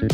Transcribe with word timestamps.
Halo 0.00 0.08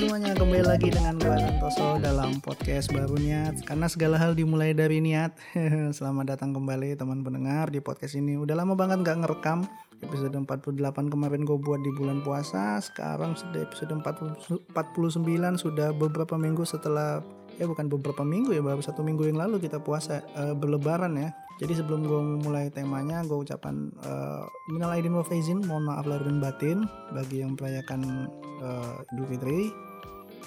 semuanya, 0.00 0.32
kembali 0.32 0.64
lagi 0.64 0.88
dengan 0.88 1.20
gue 1.20 1.28
Santoso 1.28 2.00
dalam 2.00 2.40
podcast 2.40 2.88
baru 2.88 3.20
niat 3.20 3.68
Karena 3.68 3.84
segala 3.92 4.16
hal 4.16 4.32
dimulai 4.32 4.72
dari 4.72 5.04
niat. 5.04 5.36
Selamat 6.00 6.40
datang 6.40 6.56
kembali 6.56 6.96
teman 6.96 7.20
pendengar 7.20 7.68
di 7.68 7.84
podcast 7.84 8.16
ini. 8.16 8.40
Udah 8.40 8.56
lama 8.56 8.72
banget 8.72 9.04
gak 9.04 9.20
ngerekam 9.20 9.68
Episode 10.04 10.36
48 10.36 10.76
kemarin 11.12 11.42
gue 11.48 11.56
buat 11.56 11.80
di 11.80 11.92
bulan 11.96 12.20
puasa 12.20 12.76
Sekarang 12.84 13.32
sudah 13.32 13.64
episode 13.64 13.92
40, 13.96 14.72
49 14.72 15.56
Sudah 15.56 15.92
beberapa 15.96 16.36
minggu 16.36 16.64
setelah 16.68 17.24
Ya 17.56 17.64
bukan 17.64 17.88
beberapa 17.88 18.20
minggu 18.20 18.52
ya 18.52 18.60
Baru 18.60 18.84
satu 18.84 19.00
minggu 19.00 19.24
yang 19.28 19.40
lalu 19.40 19.62
kita 19.64 19.80
puasa 19.80 20.20
uh, 20.36 20.52
Berlebaran 20.52 21.16
ya 21.16 21.30
jadi 21.56 21.72
sebelum 21.72 22.04
gue 22.04 22.20
mulai 22.44 22.68
temanya, 22.68 23.24
gue 23.24 23.40
ucapkan 23.40 23.88
uh, 24.04 24.44
minal 24.68 24.92
aidin 24.92 25.16
wa 25.16 25.24
faizin, 25.24 25.64
mohon 25.64 25.88
maaf 25.88 26.04
lahir 26.04 26.28
dan 26.28 26.36
batin 26.36 26.78
bagi 27.16 27.40
yang 27.40 27.56
merayakan 27.56 28.28
uh, 28.60 29.00
Idul 29.16 29.24
Fitri. 29.32 29.72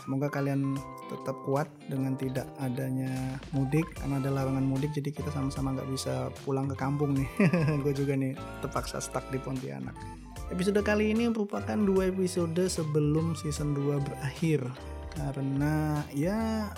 Semoga 0.10 0.26
kalian 0.34 0.74
tetap 1.06 1.38
kuat 1.46 1.70
dengan 1.86 2.18
tidak 2.18 2.50
adanya 2.58 3.38
mudik 3.54 3.86
karena 3.94 4.18
ada 4.18 4.34
larangan 4.34 4.66
mudik 4.66 4.90
jadi 4.90 5.14
kita 5.14 5.30
sama-sama 5.30 5.78
nggak 5.78 5.86
bisa 5.86 6.34
pulang 6.42 6.66
ke 6.66 6.74
kampung 6.74 7.14
nih. 7.14 7.30
gue 7.86 7.94
juga 7.94 8.18
nih 8.18 8.34
terpaksa 8.66 8.98
stuck 9.06 9.30
di 9.30 9.38
Pontianak. 9.38 9.94
Episode 10.50 10.82
kali 10.82 11.14
ini 11.14 11.30
merupakan 11.30 11.78
dua 11.78 12.10
episode 12.10 12.58
sebelum 12.66 13.38
season 13.38 13.78
2 13.78 14.02
berakhir 14.02 14.66
karena 15.14 16.02
ya 16.10 16.74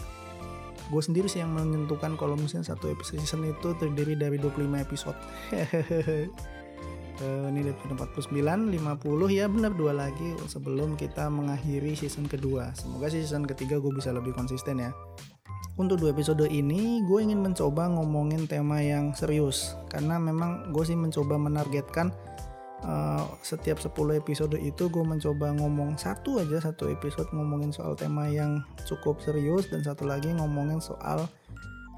gue 0.91 0.99
sendiri 0.99 1.31
sih 1.31 1.39
yang 1.39 1.55
menentukan 1.55 2.19
kalau 2.19 2.35
misalnya 2.35 2.75
satu 2.75 2.91
episode 2.91 3.23
season 3.23 3.47
itu 3.47 3.71
terdiri 3.79 4.19
dari 4.19 4.35
25 4.35 4.75
episode 4.75 5.15
ini 7.21 7.69
episode 7.69 7.95
49 7.95 8.33
50 8.33 9.37
ya 9.37 9.45
benar 9.45 9.71
dua 9.77 9.93
lagi 9.93 10.33
sebelum 10.49 10.97
kita 10.97 11.29
mengakhiri 11.29 11.93
season 11.93 12.25
kedua. 12.25 12.73
Semoga 12.73 13.13
season 13.13 13.45
ketiga 13.45 13.77
gue 13.77 13.93
bisa 13.93 14.09
lebih 14.09 14.33
konsisten 14.33 14.81
ya. 14.81 14.91
Untuk 15.77 16.01
dua 16.01 16.11
episode 16.11 16.45
ini 16.49 17.05
gue 17.05 17.19
ingin 17.21 17.39
mencoba 17.39 17.87
ngomongin 17.93 18.49
tema 18.49 18.81
yang 18.81 19.13
serius. 19.13 19.77
Karena 19.87 20.17
memang 20.17 20.73
gue 20.73 20.83
sih 20.83 20.97
mencoba 20.97 21.37
menargetkan 21.37 22.11
uh, 22.85 23.25
setiap 23.45 23.77
10 23.77 23.93
episode 24.17 24.57
itu 24.57 24.89
gue 24.89 25.05
mencoba 25.05 25.53
ngomong 25.57 25.97
satu 25.97 26.41
aja 26.41 26.59
satu 26.59 26.89
episode 26.89 27.29
ngomongin 27.33 27.69
soal 27.69 27.93
tema 27.93 28.27
yang 28.27 28.65
cukup 28.85 29.21
serius 29.21 29.69
dan 29.69 29.85
satu 29.85 30.05
lagi 30.05 30.29
ngomongin 30.33 30.81
soal 30.81 31.29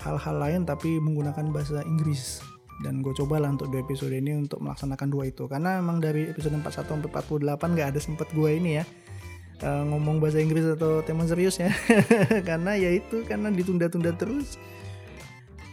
hal-hal 0.04 0.36
lain 0.36 0.68
tapi 0.68 1.00
menggunakan 1.00 1.48
bahasa 1.56 1.80
Inggris 1.88 2.44
dan 2.82 3.06
gue 3.06 3.14
coba 3.14 3.38
lah 3.38 3.54
untuk 3.54 3.70
dua 3.70 3.86
episode 3.86 4.16
ini 4.16 4.34
untuk 4.34 4.64
melaksanakan 4.64 5.08
dua 5.14 5.30
itu 5.30 5.46
karena 5.46 5.78
emang 5.78 6.02
dari 6.02 6.32
episode 6.32 6.58
41 6.58 6.90
sampai 6.90 7.10
48 7.12 7.78
gak 7.78 7.88
ada 7.94 8.00
sempet 8.02 8.28
gue 8.34 8.50
ini 8.50 8.82
ya 8.82 8.84
uh, 9.62 9.86
ngomong 9.94 10.18
bahasa 10.18 10.42
Inggris 10.42 10.66
atau 10.66 11.06
tema 11.06 11.30
serius 11.30 11.62
ya 11.62 11.70
karena 12.50 12.74
ya 12.74 12.90
itu 12.90 13.22
karena 13.30 13.54
ditunda-tunda 13.54 14.18
terus 14.18 14.58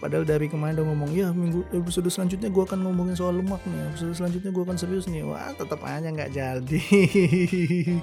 Padahal 0.00 0.24
dari 0.24 0.48
kemarin 0.48 0.80
udah 0.80 0.86
ngomong 0.96 1.12
ya 1.12 1.28
minggu 1.28 1.60
episode 1.76 2.08
selanjutnya 2.08 2.48
gue 2.48 2.64
akan 2.64 2.88
ngomongin 2.88 3.12
soal 3.12 3.36
lemak 3.36 3.60
nih. 3.68 3.84
Episode 3.92 4.16
selanjutnya 4.16 4.48
gue 4.48 4.64
akan 4.64 4.80
serius 4.80 5.04
nih. 5.04 5.28
Wah 5.28 5.52
tetap 5.52 5.76
aja 5.84 6.08
nggak 6.08 6.32
jadi. 6.32 6.80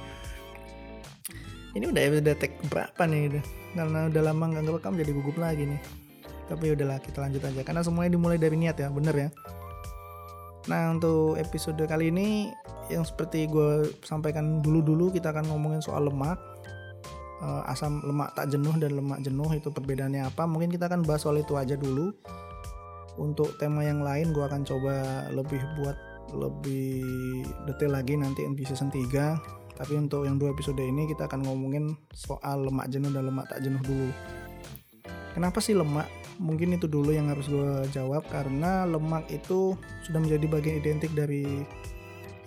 Ini 1.73 1.85
udah 1.89 2.01
episode 2.05 2.37
tag 2.37 2.53
berapa 2.69 3.01
nih? 3.09 3.41
Karena 3.73 4.13
udah 4.13 4.21
lama 4.21 4.45
nggak 4.45 4.63
ngerekam 4.69 4.93
jadi 4.93 5.09
gugup 5.09 5.41
lagi 5.41 5.65
nih. 5.65 5.81
Tapi 6.47 6.73
udahlah 6.73 6.99
kita 7.03 7.23
lanjut 7.23 7.43
aja. 7.43 7.61
Karena 7.63 7.83
semuanya 7.83 8.15
dimulai 8.15 8.39
dari 8.39 8.55
niat 8.55 8.79
ya, 8.79 8.87
bener 8.91 9.15
ya. 9.15 9.29
Nah 10.67 10.91
untuk 10.91 11.39
episode 11.39 11.79
kali 11.87 12.11
ini 12.11 12.51
yang 12.91 13.03
seperti 13.03 13.47
gue 13.47 13.87
sampaikan 14.03 14.59
dulu-dulu 14.59 15.11
kita 15.11 15.31
akan 15.31 15.47
ngomongin 15.51 15.79
soal 15.79 16.07
lemak. 16.07 16.39
Uh, 17.37 17.61
asam 17.69 18.01
lemak 18.01 18.33
tak 18.33 18.49
jenuh 18.49 18.73
dan 18.81 18.97
lemak 18.97 19.21
jenuh 19.21 19.47
itu 19.55 19.71
perbedaannya 19.71 20.27
apa? 20.27 20.43
Mungkin 20.43 20.73
kita 20.73 20.91
akan 20.91 21.05
bahas 21.07 21.23
soal 21.23 21.39
itu 21.39 21.55
aja 21.55 21.79
dulu. 21.79 22.11
Untuk 23.17 23.57
tema 23.57 23.81
yang 23.81 24.03
lain 24.03 24.35
gue 24.35 24.43
akan 24.43 24.61
coba 24.67 25.25
lebih 25.33 25.59
buat 25.79 25.97
lebih 26.35 27.07
detail 27.63 27.95
lagi 27.95 28.19
nanti 28.19 28.43
di 28.43 28.63
season 28.67 28.91
3 28.91 29.57
tapi 29.77 29.93
untuk 29.93 30.25
yang 30.25 30.41
dua 30.41 30.51
episode 30.57 30.81
ini 30.81 31.05
kita 31.05 31.29
akan 31.29 31.45
ngomongin 31.45 31.93
soal 32.09 32.65
lemak 32.65 32.89
jenuh 32.89 33.13
dan 33.13 33.29
lemak 33.29 33.45
tak 33.45 33.61
jenuh 33.61 33.77
dulu. 33.85 34.09
Kenapa 35.37 35.61
sih 35.61 35.77
lemak 35.77 36.09
mungkin 36.37 36.73
itu 36.77 36.85
dulu 36.85 37.13
yang 37.13 37.29
harus 37.33 37.49
gue 37.49 37.85
jawab 37.93 38.25
karena 38.29 38.85
lemak 38.85 39.29
itu 39.29 39.73
sudah 40.05 40.19
menjadi 40.21 40.45
bagian 40.45 40.75
identik 40.81 41.11
dari 41.13 41.65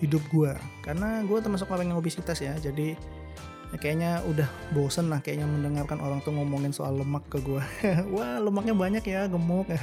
hidup 0.01 0.23
gue 0.33 0.55
karena 0.83 1.21
gue 1.27 1.39
termasuk 1.39 1.69
orang 1.69 1.93
yang 1.93 1.99
obesitas 2.01 2.41
ya 2.41 2.57
jadi 2.57 2.97
ya 3.71 3.77
kayaknya 3.79 4.25
udah 4.27 4.49
bosen 4.75 5.13
lah 5.13 5.23
kayaknya 5.23 5.47
mendengarkan 5.47 6.03
orang 6.03 6.19
tuh 6.25 6.35
ngomongin 6.35 6.75
soal 6.75 6.99
lemak 6.99 7.23
ke 7.31 7.39
gue 7.43 7.63
wah 8.15 8.39
lemaknya 8.43 8.75
banyak 8.75 9.05
ya 9.05 9.29
gemuk. 9.31 9.69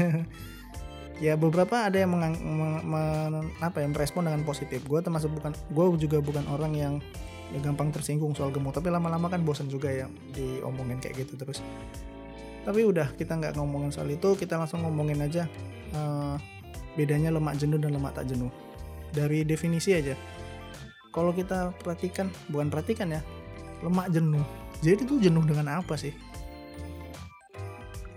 Ya 1.17 1.33
beberapa 1.33 1.89
ada 1.89 1.97
yang 1.97 2.13
mengang, 2.13 2.37
men, 2.85 3.49
apa 3.57 3.81
ya 3.81 3.89
merespon 3.89 4.29
dengan 4.29 4.45
positif. 4.45 4.85
Gue 4.85 5.01
termasuk 5.01 5.33
bukan 5.33 5.49
gue 5.49 5.85
juga 5.97 6.21
bukan 6.21 6.45
orang 6.45 6.77
yang 6.77 6.93
ya 7.49 7.59
gampang 7.63 7.95
tersinggung 7.95 8.35
soal 8.35 8.51
gemuk 8.51 8.75
tapi 8.75 8.91
lama-lama 8.91 9.31
kan 9.31 9.43
bosen 9.43 9.71
juga 9.71 9.87
ya 9.87 10.07
diomongin 10.35 10.99
kayak 10.99 11.23
gitu 11.23 11.39
terus 11.39 11.63
tapi 12.67 12.83
udah 12.83 13.15
kita 13.15 13.39
nggak 13.39 13.55
ngomongin 13.55 13.95
soal 13.95 14.11
itu 14.11 14.35
kita 14.35 14.59
langsung 14.59 14.83
ngomongin 14.83 15.23
aja 15.23 15.47
uh, 15.95 16.35
bedanya 16.99 17.31
lemak 17.31 17.55
jenuh 17.55 17.79
dan 17.79 17.95
lemak 17.95 18.11
tak 18.11 18.27
jenuh. 18.27 18.51
Dari 19.15 19.47
definisi 19.47 19.95
aja. 19.95 20.19
Kalau 21.15 21.31
kita 21.31 21.71
perhatikan 21.79 22.27
bukan 22.51 22.67
perhatikan 22.67 23.07
ya 23.07 23.23
lemak 23.79 24.11
jenuh. 24.11 24.43
Jadi 24.83 25.07
itu 25.07 25.15
jenuh 25.23 25.47
dengan 25.47 25.79
apa 25.79 25.95
sih? 25.95 26.11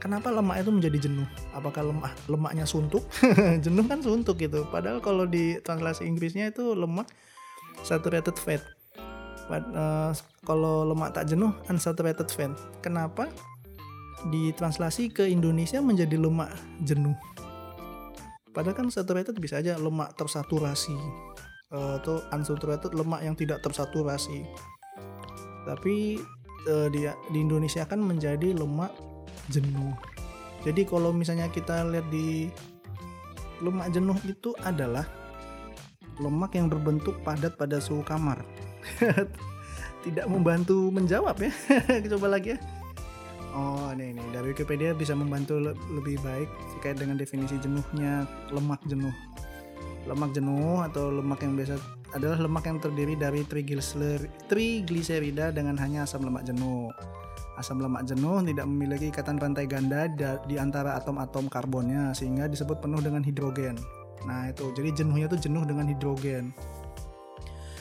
Kenapa 0.02 0.34
lemak 0.34 0.66
itu 0.66 0.72
menjadi 0.74 0.98
jenuh? 1.06 1.28
Apakah 1.54 1.86
lemak 1.86 2.10
lemaknya 2.26 2.64
suntuk? 2.64 3.04
Jenuh 3.64 3.84
kan 3.84 4.00
suntuk 4.00 4.40
gitu. 4.40 4.64
Padahal 4.72 4.98
kalau 5.04 5.28
di 5.28 5.60
translasi 5.60 6.08
Inggrisnya 6.08 6.48
itu 6.48 6.72
lemak 6.72 7.06
saturated 7.84 8.34
fat. 8.40 8.64
But, 9.46 9.68
uh, 9.76 10.16
kalau 10.48 10.88
lemak 10.88 11.12
tak 11.12 11.28
jenuh 11.28 11.52
unsaturated 11.68 12.32
fat. 12.32 12.56
Kenapa 12.80 13.28
di 14.28 14.52
translasi 14.52 15.08
ke 15.08 15.24
Indonesia 15.24 15.80
menjadi 15.80 16.20
lemak 16.20 16.52
jenuh 16.84 17.16
padahal 18.52 18.76
kan 18.76 18.88
saturated 18.92 19.38
bisa 19.40 19.62
aja 19.62 19.80
lemak 19.80 20.12
tersaturasi 20.18 20.98
uh, 21.72 21.96
atau 22.02 22.20
unsaturated 22.34 22.92
lemak 22.92 23.24
yang 23.24 23.38
tidak 23.38 23.64
tersaturasi 23.64 24.44
tapi 25.64 26.20
uh, 26.68 26.88
di 26.92 27.06
di 27.06 27.38
Indonesia 27.40 27.84
kan 27.86 28.00
menjadi 28.00 28.56
lemak 28.56 28.92
jenuh. 29.48 29.94
Jadi 30.60 30.84
kalau 30.84 31.10
misalnya 31.10 31.48
kita 31.48 31.88
lihat 31.88 32.06
di 32.12 32.52
lemak 33.64 33.92
jenuh 33.92 34.16
itu 34.28 34.52
adalah 34.60 35.04
lemak 36.20 36.52
yang 36.56 36.68
berbentuk 36.68 37.16
padat 37.24 37.56
pada 37.56 37.80
suhu 37.80 38.04
kamar. 38.04 38.44
Tidak 40.04 40.26
membantu 40.28 40.88
menjawab 40.88 41.36
ya. 41.40 41.52
Coba 42.16 42.36
lagi 42.36 42.56
ya. 42.56 42.58
Oh, 43.50 43.90
ini 43.90 44.14
ini 44.14 44.22
dari 44.30 44.54
Wikipedia 44.54 44.94
bisa 44.94 45.10
membantu 45.10 45.58
le 45.58 45.74
lebih 45.90 46.22
baik 46.22 46.46
terkait 46.78 47.02
dengan 47.02 47.18
definisi 47.18 47.58
jenuhnya 47.58 48.22
lemak 48.54 48.78
jenuh. 48.86 49.10
Lemak 50.06 50.30
jenuh 50.32 50.86
atau 50.86 51.10
lemak 51.10 51.42
yang 51.42 51.58
biasa 51.58 51.74
adalah 52.14 52.38
lemak 52.38 52.64
yang 52.70 52.78
terdiri 52.78 53.18
dari 53.18 53.42
trigliserida 54.46 55.50
dengan 55.50 55.74
hanya 55.82 56.06
asam 56.06 56.22
lemak 56.22 56.46
jenuh. 56.46 56.94
Asam 57.58 57.82
lemak 57.82 58.06
jenuh 58.06 58.38
tidak 58.46 58.66
memiliki 58.70 59.10
ikatan 59.10 59.42
rantai 59.42 59.66
ganda 59.66 60.06
di 60.46 60.54
antara 60.54 60.94
atom-atom 61.02 61.50
karbonnya 61.50 62.14
sehingga 62.14 62.46
disebut 62.46 62.78
penuh 62.78 63.02
dengan 63.02 63.26
hidrogen. 63.26 63.74
Nah 64.24 64.48
itu, 64.48 64.70
jadi 64.78 65.02
jenuhnya 65.02 65.26
itu 65.26 65.50
jenuh 65.50 65.66
dengan 65.66 65.90
hidrogen. 65.90 66.54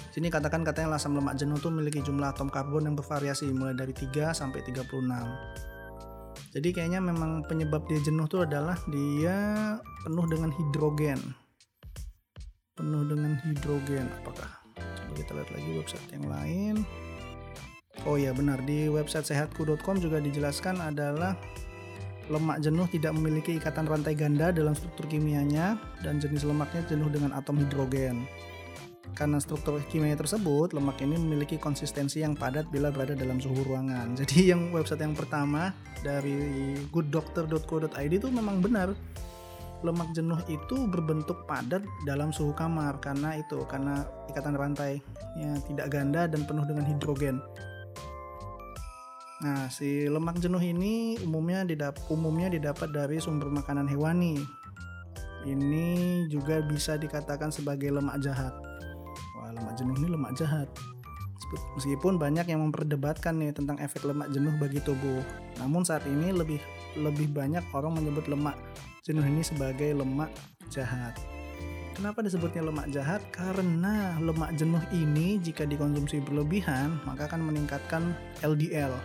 Sini 0.09 0.33
katakan 0.33 0.65
katanya 0.65 0.97
asam 0.97 1.13
lemak 1.13 1.37
jenuh 1.37 1.61
itu 1.61 1.69
memiliki 1.69 2.01
jumlah 2.01 2.33
atom 2.33 2.49
karbon 2.49 2.89
yang 2.89 2.97
bervariasi 2.97 3.53
mulai 3.53 3.77
dari 3.77 3.93
3 3.93 4.33
sampai 4.33 4.65
36. 4.65 5.68
Jadi 6.49 6.73
kayaknya 6.73 6.97
memang 6.97 7.45
penyebab 7.45 7.85
dia 7.85 8.01
jenuh 8.01 8.25
itu 8.25 8.41
adalah 8.41 8.73
dia 8.89 9.77
penuh 10.01 10.25
dengan 10.25 10.49
hidrogen. 10.49 11.19
Penuh 12.73 13.05
dengan 13.05 13.37
hidrogen. 13.45 14.09
Apakah? 14.23 14.49
Coba 14.73 15.11
kita 15.13 15.31
lihat 15.37 15.49
lagi 15.53 15.69
website 15.77 16.09
yang 16.09 16.25
lain. 16.25 16.75
Oh 18.09 18.17
ya 18.17 18.33
benar. 18.33 18.65
Di 18.65 18.89
website 18.89 19.29
sehatku.com 19.29 20.01
juga 20.01 20.17
dijelaskan 20.17 20.81
adalah 20.81 21.37
lemak 22.29 22.61
jenuh 22.61 22.85
tidak 22.93 23.13
memiliki 23.17 23.57
ikatan 23.57 23.89
rantai 23.89 24.13
ganda 24.13 24.53
dalam 24.53 24.77
struktur 24.77 25.09
kimianya 25.09 25.81
dan 26.05 26.21
jenis 26.21 26.45
lemaknya 26.45 26.85
jenuh 26.85 27.09
dengan 27.09 27.33
atom 27.33 27.57
hidrogen 27.57 28.29
karena 29.17 29.41
struktur 29.41 29.79
kimia 29.89 30.15
tersebut, 30.15 30.75
lemak 30.75 31.01
ini 31.01 31.17
memiliki 31.17 31.59
konsistensi 31.59 32.21
yang 32.21 32.37
padat 32.37 32.69
bila 32.69 32.93
berada 32.93 33.15
dalam 33.17 33.41
suhu 33.41 33.65
ruangan. 33.65 34.13
Jadi 34.19 34.53
yang 34.53 34.69
website 34.71 35.01
yang 35.01 35.15
pertama 35.17 35.73
dari 36.05 36.75
gooddoctor.co.id 36.93 38.11
itu 38.11 38.27
memang 38.29 38.61
benar. 38.63 38.93
Lemak 39.79 40.11
jenuh 40.11 40.35
itu 40.51 40.91
berbentuk 40.91 41.47
padat 41.47 41.79
dalam 42.03 42.35
suhu 42.35 42.51
kamar 42.51 42.99
karena 42.99 43.39
itu 43.39 43.63
karena 43.63 44.03
ikatan 44.27 44.59
rantai 44.59 44.99
yang 45.39 45.55
tidak 45.71 45.87
ganda 45.87 46.27
dan 46.27 46.43
penuh 46.43 46.67
dengan 46.67 46.83
hidrogen. 46.83 47.39
Nah, 49.39 49.71
si 49.71 50.03
lemak 50.11 50.43
jenuh 50.43 50.59
ini 50.59 51.15
umumnya 51.23 51.63
didap 51.63 51.95
umumnya 52.11 52.51
didapat 52.51 52.91
dari 52.91 53.23
sumber 53.23 53.47
makanan 53.47 53.87
hewani. 53.87 54.43
Ini 55.47 56.27
juga 56.27 56.59
bisa 56.59 56.99
dikatakan 56.99 57.47
sebagai 57.47 57.87
lemak 57.87 58.19
jahat. 58.19 58.68
Lemak 59.59 59.73
jenuh 59.75 59.95
ini 59.99 60.07
lemak 60.07 60.31
jahat. 60.39 60.67
Meskipun 61.75 62.21
banyak 62.21 62.45
yang 62.45 62.61
memperdebatkan 62.63 63.35
nih 63.39 63.55
tentang 63.55 63.79
efek 63.81 64.05
lemak 64.05 64.29
jenuh 64.31 64.53
bagi 64.59 64.79
tubuh. 64.83 65.23
Namun 65.59 65.83
saat 65.83 66.05
ini 66.05 66.31
lebih 66.31 66.61
lebih 66.99 67.31
banyak 67.31 67.63
orang 67.73 67.99
menyebut 67.99 68.25
lemak 68.31 68.55
jenuh 69.03 69.23
ini 69.23 69.43
sebagai 69.43 69.91
lemak 69.97 70.29
jahat. 70.71 71.17
Kenapa 71.97 72.23
disebutnya 72.23 72.63
lemak 72.63 72.87
jahat? 72.95 73.19
Karena 73.35 74.15
lemak 74.23 74.55
jenuh 74.55 74.79
ini 74.95 75.41
jika 75.43 75.67
dikonsumsi 75.67 76.23
berlebihan 76.23 76.95
maka 77.03 77.27
akan 77.27 77.51
meningkatkan 77.51 78.15
LDL 78.39 78.95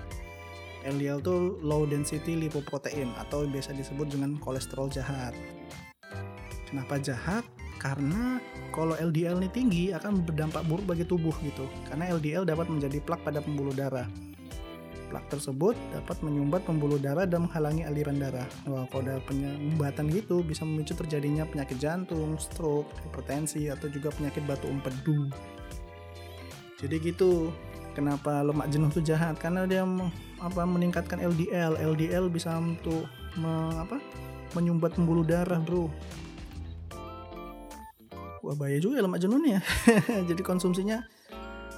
LDL 0.85 1.25
itu 1.25 1.37
low 1.65 1.89
density 1.89 2.37
lipoprotein 2.37 3.09
atau 3.17 3.49
biasa 3.49 3.73
disebut 3.73 4.12
dengan 4.12 4.37
kolesterol 4.37 4.93
jahat. 4.93 5.33
Kenapa 6.69 7.00
jahat? 7.00 7.43
Karena 7.85 8.41
kalau 8.73 8.97
LDL 8.97 9.45
ini 9.45 9.49
tinggi 9.53 9.85
akan 9.93 10.25
berdampak 10.25 10.65
buruk 10.65 10.89
bagi 10.89 11.05
tubuh 11.05 11.37
gitu. 11.45 11.69
Karena 11.85 12.09
LDL 12.17 12.49
dapat 12.49 12.73
menjadi 12.73 12.97
plak 13.05 13.21
pada 13.21 13.45
pembuluh 13.45 13.77
darah. 13.77 14.09
Plak 15.13 15.29
tersebut 15.29 15.77
dapat 15.93 16.17
menyumbat 16.25 16.65
pembuluh 16.65 16.97
darah 16.97 17.29
dan 17.29 17.45
menghalangi 17.45 17.85
aliran 17.85 18.17
darah. 18.17 18.49
Wah, 18.65 18.89
kalau 18.89 19.05
ada 19.05 19.21
penyumbatan 19.29 20.09
gitu 20.09 20.41
bisa 20.41 20.65
memicu 20.65 20.97
terjadinya 20.97 21.45
penyakit 21.45 21.77
jantung, 21.77 22.41
stroke, 22.41 22.89
hipertensi, 23.05 23.69
atau 23.69 23.93
juga 23.93 24.09
penyakit 24.17 24.41
batu 24.49 24.65
empedu. 24.65 25.29
Jadi 26.81 26.97
gitu 27.05 27.53
kenapa 27.95 28.43
lemak 28.43 28.69
jenuh 28.73 28.91
itu 28.91 29.01
jahat 29.15 29.39
karena 29.39 29.69
dia 29.69 29.87
apa 30.43 30.63
meningkatkan 30.67 31.23
LDL 31.23 31.79
LDL 31.79 32.27
bisa 32.29 32.59
untuk 32.59 33.07
me, 33.39 33.71
apa 33.79 34.03
menyumbat 34.53 34.99
pembuluh 34.99 35.23
darah 35.23 35.63
bro 35.63 35.87
wah 38.44 38.56
bahaya 38.56 38.76
juga 38.76 39.00
lemak 39.00 39.25
jenuh 39.25 39.41
nih 39.41 39.56
ya. 39.56 39.61
Jadi 40.31 40.43
konsumsinya 40.44 41.00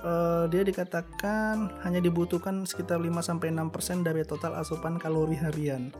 uh, 0.03 0.51
dia 0.51 0.67
dikatakan 0.67 1.79
hanya 1.87 2.03
dibutuhkan 2.03 2.67
sekitar 2.67 2.99
5 2.99 3.07
sampai 3.23 3.55
6% 3.55 4.03
dari 4.03 4.27
total 4.27 4.59
asupan 4.59 4.99
kalori 4.99 5.39
harian. 5.39 5.95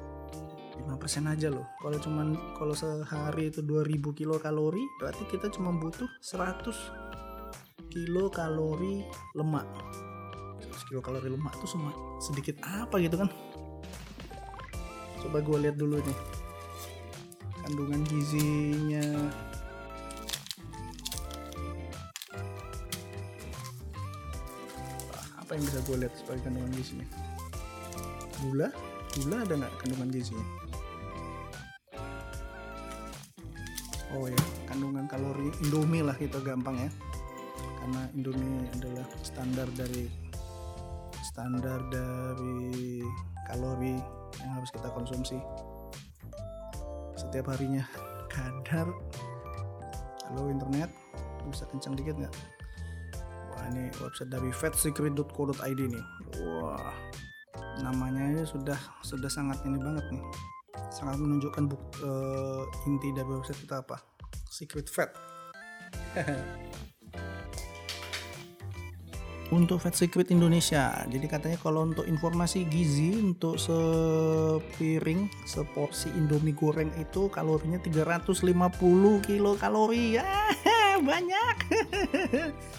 5% 0.77 1.33
aja 1.33 1.49
loh. 1.49 1.67
Kalau 1.79 1.99
cuman 2.03 2.35
kalau 2.59 2.75
sehari 2.75 3.55
itu 3.55 3.63
2000 3.63 4.19
kilo 4.19 4.37
kalori 4.43 4.83
berarti 4.99 5.23
kita 5.31 5.49
cuma 5.55 5.71
butuh 5.71 6.11
100 6.21 7.87
kilo 7.95 8.27
kalori 8.29 9.07
lemak. 9.39 9.67
Kilokalori 10.87 11.27
lemak 11.27 11.59
itu 11.59 11.67
semua 11.67 11.91
sedikit 12.23 12.63
apa 12.63 13.03
gitu 13.03 13.19
kan? 13.19 13.31
Coba 15.23 15.43
gue 15.43 15.59
lihat 15.67 15.75
dulu 15.79 15.99
nih 15.99 16.19
kandungan 17.67 18.07
gizinya 18.07 19.27
yang 25.57 25.65
bisa 25.65 25.81
gue 25.89 25.97
lihat 26.05 26.13
sebagai 26.21 26.45
kandungan 26.45 26.73
gizinya 26.77 27.09
gula? 28.45 28.69
Gula 29.17 29.37
ada 29.41 29.55
nggak 29.57 29.75
kandungan 29.81 30.09
gizinya? 30.13 30.47
Oh 34.13 34.29
ya 34.29 34.43
kandungan 34.69 35.09
kalori 35.09 35.49
indomie 35.65 36.05
lah 36.05 36.17
itu 36.21 36.37
gampang 36.45 36.77
ya. 36.77 36.91
Karena 37.81 38.03
indomie 38.13 38.69
adalah 38.77 39.07
standar 39.25 39.69
dari 39.73 40.05
standar 41.25 41.81
dari 41.89 43.01
kalori 43.49 43.97
yang 44.45 44.53
harus 44.61 44.69
kita 44.69 44.93
konsumsi. 44.93 45.41
Setiap 47.17 47.57
harinya. 47.57 47.85
Kadar. 48.33 48.93
Halo 50.29 50.53
internet. 50.53 50.93
Bisa 51.49 51.65
kencang 51.71 51.97
dikit 51.97 52.21
nggak 52.21 52.56
ini 53.73 53.91
website 54.03 54.31
dari 54.31 54.51
fatsecret.co.id 54.53 55.81
nih 55.91 56.05
wah 56.45 56.95
namanya 57.81 58.45
sudah 58.45 58.79
sudah 59.05 59.29
sangat 59.29 59.61
ini 59.65 59.77
banget 59.81 60.05
nih 60.13 60.25
sangat 60.93 61.17
menunjukkan 61.21 61.73
buk, 61.73 61.83
uh, 62.05 62.65
inti 62.89 63.13
dari 63.13 63.29
website 63.29 63.61
kita 63.65 63.81
apa 63.81 63.97
secret 64.49 64.89
fat 64.89 65.11
untuk 69.55 69.79
Fat 69.79 69.95
Secret 69.95 70.35
Indonesia. 70.35 71.07
Jadi 71.07 71.27
katanya 71.31 71.59
kalau 71.61 71.87
untuk 71.87 72.03
informasi 72.09 72.67
gizi 72.67 73.15
untuk 73.15 73.61
sepiring 73.61 75.31
seporsi 75.47 76.11
Indomie 76.19 76.57
goreng 76.57 76.91
itu 76.99 77.31
kalorinya 77.31 77.79
350 77.79 78.43
kilo 79.23 79.55
kalori. 79.55 80.19
Ya, 80.19 80.51
banyak. 80.99 81.57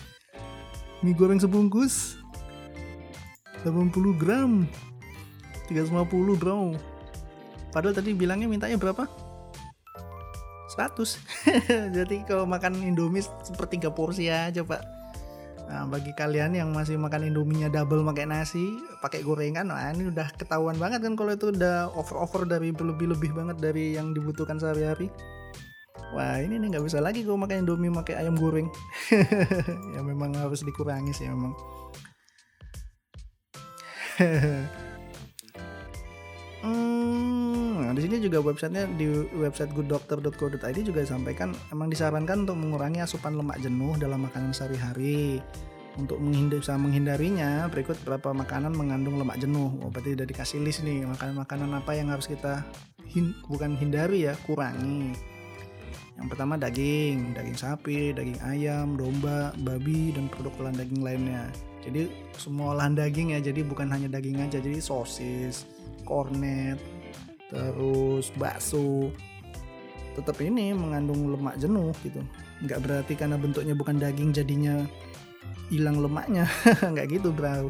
Mie 1.05 1.13
goreng 1.13 1.37
sebungkus 1.41 2.17
80 3.61 3.93
gram. 4.17 4.65
350 5.67 6.39
bro. 6.39 6.73
Padahal 7.75 7.93
tadi 7.93 8.15
bilangnya 8.15 8.47
mintanya 8.47 8.79
berapa? 8.79 9.03
100. 10.71 10.95
Jadi 11.97 12.23
kalau 12.23 12.47
makan 12.47 12.79
Indomie 12.87 13.25
sepertiga 13.43 13.91
porsi 13.91 14.31
aja, 14.31 14.63
Pak 14.63 14.97
Nah, 15.67 15.83
bagi 15.83 16.15
kalian 16.15 16.55
yang 16.55 16.71
masih 16.71 16.95
makan 16.95 17.27
indominya 17.27 17.67
double 17.67 17.99
pakai 18.07 18.23
nasi, 18.23 18.79
pakai 19.03 19.19
gorengan, 19.19 19.67
nah 19.67 19.91
ini 19.91 20.07
udah 20.07 20.31
ketahuan 20.39 20.79
banget 20.79 21.03
kan 21.03 21.19
kalau 21.19 21.35
itu 21.35 21.51
udah 21.51 21.91
over-over 21.91 22.47
dari 22.47 22.71
berlebih-lebih 22.71 23.35
banget 23.35 23.59
dari 23.59 23.99
yang 23.99 24.15
dibutuhkan 24.15 24.55
sehari-hari. 24.55 25.11
Wah 26.15 26.39
ini 26.39 26.55
nih 26.55 26.71
nggak 26.71 26.85
bisa 26.87 27.03
lagi 27.03 27.27
gue 27.27 27.35
makan 27.35 27.67
indomie 27.67 27.91
pakai 27.91 28.23
ayam 28.23 28.39
goreng. 28.39 28.71
ya 29.95 30.01
memang 30.05 30.31
harus 30.39 30.63
dikurangi 30.63 31.11
sih 31.11 31.27
memang. 31.27 31.51
hmm, 36.65 37.85
nah 37.85 37.93
di 37.93 38.01
sini 38.01 38.17
juga 38.17 38.41
websitenya 38.41 38.89
di 38.97 39.29
website 39.37 39.69
gooddoctor.co.id 39.77 40.77
juga 40.81 41.05
disampaikan 41.05 41.53
emang 41.69 41.93
disarankan 41.93 42.49
untuk 42.49 42.57
mengurangi 42.57 43.05
asupan 43.05 43.37
lemak 43.37 43.61
jenuh 43.61 43.93
dalam 43.99 44.25
makanan 44.25 44.55
sehari-hari. 44.55 45.43
Untuk 45.97 46.21
menghindari, 46.21 46.61
bisa 46.61 46.77
menghindarinya, 46.77 47.65
berikut 47.73 47.97
beberapa 48.05 48.29
makanan 48.29 48.69
mengandung 48.77 49.17
lemak 49.17 49.41
jenuh. 49.41 49.81
Oh, 49.81 49.89
berarti 49.89 50.13
udah 50.13 50.29
dikasih 50.29 50.61
list 50.61 50.85
nih 50.85 51.09
makanan-makanan 51.09 51.73
apa 51.73 51.97
yang 51.97 52.13
harus 52.13 52.29
kita 52.29 52.61
hin 53.09 53.33
bukan 53.49 53.73
hindari 53.73 54.29
ya, 54.29 54.37
kurangi. 54.45 55.17
Yang 56.17 56.27
pertama 56.33 56.57
daging, 56.57 57.37
daging 57.37 57.57
sapi, 57.57 58.09
daging 58.09 58.41
ayam, 58.41 58.97
domba, 58.97 59.53
babi, 59.61 60.09
dan 60.09 60.25
produk 60.33 60.53
olahan 60.57 60.81
daging 60.81 61.01
lainnya. 61.05 61.45
Jadi 61.85 62.09
semua 62.33 62.73
olahan 62.73 62.97
daging 62.97 63.37
ya, 63.37 63.39
jadi 63.39 63.61
bukan 63.61 63.87
hanya 63.93 64.09
daging 64.09 64.41
aja, 64.41 64.57
jadi 64.57 64.81
sosis, 64.81 65.69
kornet, 66.03 66.81
terus 67.53 68.33
bakso. 68.33 69.13
Tetap 70.17 70.41
ini 70.41 70.73
mengandung 70.73 71.37
lemak 71.37 71.61
jenuh 71.61 71.93
gitu. 72.01 72.19
Nggak 72.65 72.79
berarti 72.81 73.13
karena 73.13 73.37
bentuknya 73.37 73.77
bukan 73.77 74.01
daging 74.01 74.33
jadinya 74.33 74.89
hilang 75.69 76.01
lemaknya, 76.01 76.49
nggak 76.91 77.13
gitu 77.13 77.29
bro. 77.29 77.69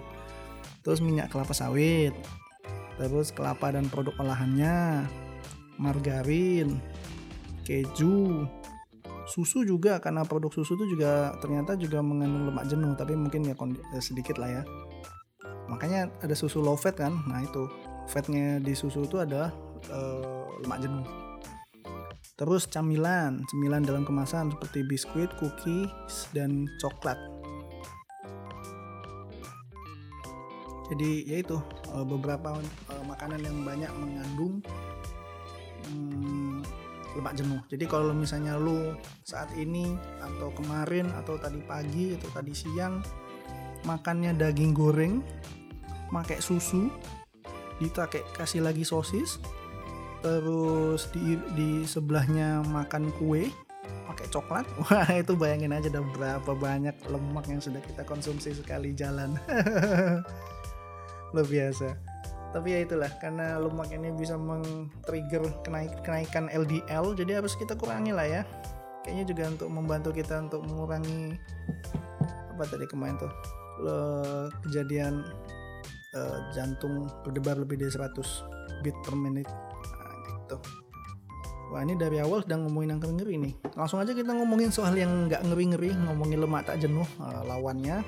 Terus 0.88 1.04
minyak 1.04 1.36
kelapa 1.36 1.52
sawit, 1.52 2.16
terus 2.96 3.36
kelapa 3.36 3.76
dan 3.76 3.92
produk 3.92 4.16
olahannya, 4.24 5.04
margarin, 5.76 6.80
keju, 7.68 8.48
susu 9.28 9.68
juga 9.68 10.00
karena 10.00 10.24
produk 10.24 10.56
susu 10.56 10.80
itu 10.80 10.96
juga 10.96 11.36
ternyata 11.44 11.76
juga 11.76 12.00
mengandung 12.00 12.48
lemak 12.48 12.72
jenuh 12.72 12.96
tapi 12.96 13.20
mungkin 13.20 13.44
ya 13.44 13.56
sedikit 14.00 14.40
lah 14.40 14.48
ya 14.48 14.64
makanya 15.68 16.08
ada 16.24 16.32
susu 16.32 16.64
low 16.64 16.80
fat 16.80 16.96
kan 16.96 17.12
nah 17.28 17.44
itu 17.44 17.68
fatnya 18.08 18.64
di 18.64 18.72
susu 18.72 19.04
itu 19.04 19.20
adalah 19.20 19.52
uh, 19.92 20.48
lemak 20.64 20.80
jenuh. 20.82 21.06
Terus 22.38 22.70
camilan, 22.70 23.42
camilan 23.50 23.82
dalam 23.82 24.06
kemasan 24.06 24.54
seperti 24.54 24.86
biskuit, 24.86 25.30
cookies, 25.42 26.30
dan 26.32 26.70
coklat. 26.78 27.18
Jadi 30.88 31.28
yaitu 31.28 31.60
uh, 31.92 32.06
beberapa 32.08 32.56
makanan 33.04 33.44
yang 33.44 33.58
banyak 33.68 33.92
mengandung 34.00 34.64
um, 35.92 36.37
lemak 37.18 37.34
jenuh. 37.34 37.62
Jadi 37.68 37.86
kalau 37.90 38.14
misalnya 38.14 38.56
lu 38.56 38.94
saat 39.26 39.50
ini 39.58 39.98
atau 40.22 40.54
kemarin 40.54 41.10
atau 41.18 41.36
tadi 41.42 41.60
pagi 41.66 42.14
atau 42.14 42.30
tadi 42.30 42.54
siang 42.54 43.02
makannya 43.84 44.38
daging 44.38 44.74
goreng 44.78 45.26
pakai 46.14 46.40
susu 46.40 46.88
ditakai 47.82 48.26
kasih 48.34 48.66
lagi 48.66 48.82
sosis 48.82 49.38
terus 50.26 51.10
di 51.14 51.38
di 51.54 51.70
sebelahnya 51.86 52.66
makan 52.66 53.14
kue 53.18 53.50
pakai 54.08 54.28
coklat. 54.34 54.66
Wah 54.88 55.10
itu 55.14 55.34
bayangin 55.34 55.74
aja 55.74 55.90
udah 55.94 56.06
berapa 56.14 56.52
banyak 56.54 56.96
lemak 57.10 57.46
yang 57.50 57.62
sudah 57.62 57.82
kita 57.82 58.06
konsumsi 58.06 58.54
sekali 58.54 58.94
jalan. 58.94 59.38
Luar 61.36 61.44
biasa 61.44 62.17
tapi 62.56 62.74
ya 62.74 62.80
itulah 62.88 63.12
karena 63.20 63.60
lemak 63.60 63.92
ini 63.92 64.14
bisa 64.16 64.40
men-trigger 64.40 65.44
kenaik, 65.68 65.92
kenaikan 66.02 66.48
LDL 66.48 67.14
jadi 67.18 67.44
harus 67.44 67.54
kita 67.60 67.76
kurangi 67.76 68.16
lah 68.16 68.28
ya. 68.28 68.42
Kayaknya 69.04 69.26
juga 69.28 69.44
untuk 69.52 69.70
membantu 69.72 70.10
kita 70.16 70.36
untuk 70.48 70.62
mengurangi 70.68 71.36
apa 72.58 72.64
tadi 72.68 72.86
kemarin 72.90 73.16
tuh 73.22 73.32
le, 73.84 73.98
kejadian 74.68 75.24
uh, 76.18 76.38
jantung 76.52 77.08
berdebar 77.24 77.60
lebih 77.62 77.80
dari 77.80 77.92
100 77.92 78.84
beat 78.84 78.98
per 79.06 79.16
menit. 79.16 79.48
Nah, 79.48 80.16
gitu. 80.28 80.58
Wah 81.68 81.84
ini 81.84 82.00
dari 82.00 82.24
awal 82.24 82.48
sedang 82.48 82.64
ngomongin 82.64 82.96
yang 82.96 83.00
ngeri-ngeri 83.04 83.36
nih. 83.44 83.54
Langsung 83.76 84.00
aja 84.00 84.16
kita 84.16 84.32
ngomongin 84.32 84.72
soal 84.72 84.96
yang 84.96 85.28
nggak 85.28 85.44
ngeri-ngeri 85.44 85.92
Ngomongin 86.08 86.40
lemak 86.40 86.64
tak 86.64 86.80
jenuh 86.80 87.06
uh, 87.20 87.44
Lawannya 87.44 88.02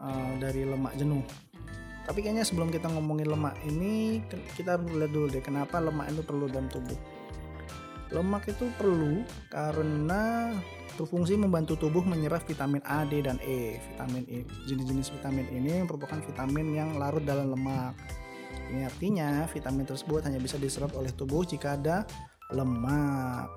uh, 0.00 0.32
dari 0.40 0.64
lemak 0.64 0.96
jenuh 0.96 1.20
tapi 2.02 2.18
kayaknya 2.26 2.42
sebelum 2.42 2.74
kita 2.74 2.90
ngomongin 2.90 3.30
lemak 3.30 3.54
ini 3.62 4.22
kita 4.58 4.78
lihat 4.82 5.12
dulu 5.14 5.30
deh 5.30 5.42
kenapa 5.42 5.78
lemak 5.78 6.10
itu 6.10 6.22
perlu 6.26 6.50
dalam 6.50 6.66
tubuh. 6.66 6.98
Lemak 8.12 8.44
itu 8.50 8.68
perlu 8.76 9.24
karena 9.48 10.52
berfungsi 10.98 11.40
membantu 11.40 11.88
tubuh 11.88 12.04
menyerap 12.04 12.44
vitamin 12.44 12.84
A, 12.84 13.08
D, 13.08 13.24
dan 13.24 13.40
E. 13.40 13.80
Vitamin 13.80 14.28
E, 14.28 14.44
jenis-jenis 14.68 15.08
vitamin 15.16 15.48
ini 15.48 15.80
merupakan 15.88 16.20
vitamin 16.20 16.76
yang 16.76 17.00
larut 17.00 17.24
dalam 17.24 17.56
lemak. 17.56 17.96
Ini 18.68 18.84
artinya 18.84 19.48
vitamin 19.48 19.88
tersebut 19.88 20.28
hanya 20.28 20.36
bisa 20.36 20.60
diserap 20.60 20.92
oleh 20.92 21.08
tubuh 21.16 21.40
jika 21.48 21.80
ada 21.80 22.04
lemak. 22.52 23.48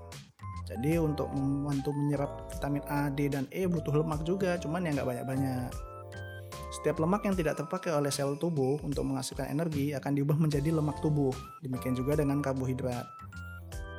Jadi 0.66 0.98
untuk 0.98 1.30
membantu 1.36 1.92
menyerap 1.92 2.48
vitamin 2.50 2.82
A, 2.88 3.12
D, 3.12 3.28
dan 3.28 3.46
E 3.52 3.68
butuh 3.68 3.92
lemak 3.92 4.24
juga, 4.24 4.56
cuman 4.56 4.88
ya 4.88 4.96
nggak 4.96 5.10
banyak-banyak. 5.10 5.95
Setiap 6.86 7.02
lemak 7.02 7.26
yang 7.26 7.34
tidak 7.34 7.58
terpakai 7.58 7.98
oleh 7.98 8.14
sel 8.14 8.38
tubuh 8.38 8.78
untuk 8.86 9.10
menghasilkan 9.10 9.50
energi 9.50 9.98
akan 9.98 10.22
diubah 10.22 10.38
menjadi 10.38 10.70
lemak 10.70 11.02
tubuh. 11.02 11.34
Demikian 11.66 11.98
juga 11.98 12.14
dengan 12.14 12.46
karbohidrat. 12.46 13.10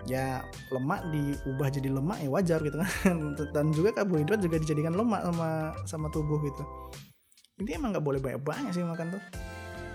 Ya, 0.06 0.46
lemak 0.70 1.02
diubah 1.10 1.66
jadi 1.66 1.90
lemak 1.90 2.22
ya 2.22 2.30
wajar 2.30 2.62
gitu 2.62 2.78
kan. 2.78 2.86
Dan 3.58 3.74
juga 3.74 3.90
karbohidrat 3.90 4.38
juga 4.38 4.62
dijadikan 4.62 4.94
lemak 4.94 5.18
sama 5.18 5.74
sama 5.82 6.06
tubuh 6.14 6.38
gitu. 6.46 6.62
Ini 7.58 7.74
emang 7.74 7.90
nggak 7.90 8.06
boleh 8.06 8.22
banyak 8.22 8.38
banyak 8.46 8.70
sih 8.70 8.86
makan 8.86 9.18
tuh. 9.18 9.22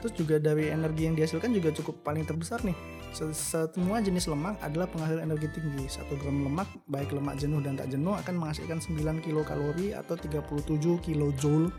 Terus 0.03 0.13
juga 0.19 0.35
dari 0.43 0.67
energi 0.67 1.07
yang 1.07 1.15
dihasilkan 1.15 1.55
juga 1.55 1.71
cukup 1.71 2.03
paling 2.03 2.27
terbesar 2.27 2.59
nih. 2.67 2.75
Semua 3.15 4.03
jenis 4.03 4.27
lemak 4.27 4.59
adalah 4.59 4.91
penghasil 4.91 5.23
energi 5.23 5.47
tinggi. 5.47 5.87
1 5.87 6.11
gram 6.19 6.43
lemak, 6.43 6.67
baik 6.91 7.15
lemak 7.15 7.39
jenuh 7.39 7.63
dan 7.63 7.79
tak 7.79 7.87
jenuh 7.87 8.19
akan 8.19 8.35
menghasilkan 8.35 8.83
9 8.83 9.23
kilokalori 9.23 9.95
atau 9.95 10.19
37 10.19 10.99
kilojoule 10.99 11.71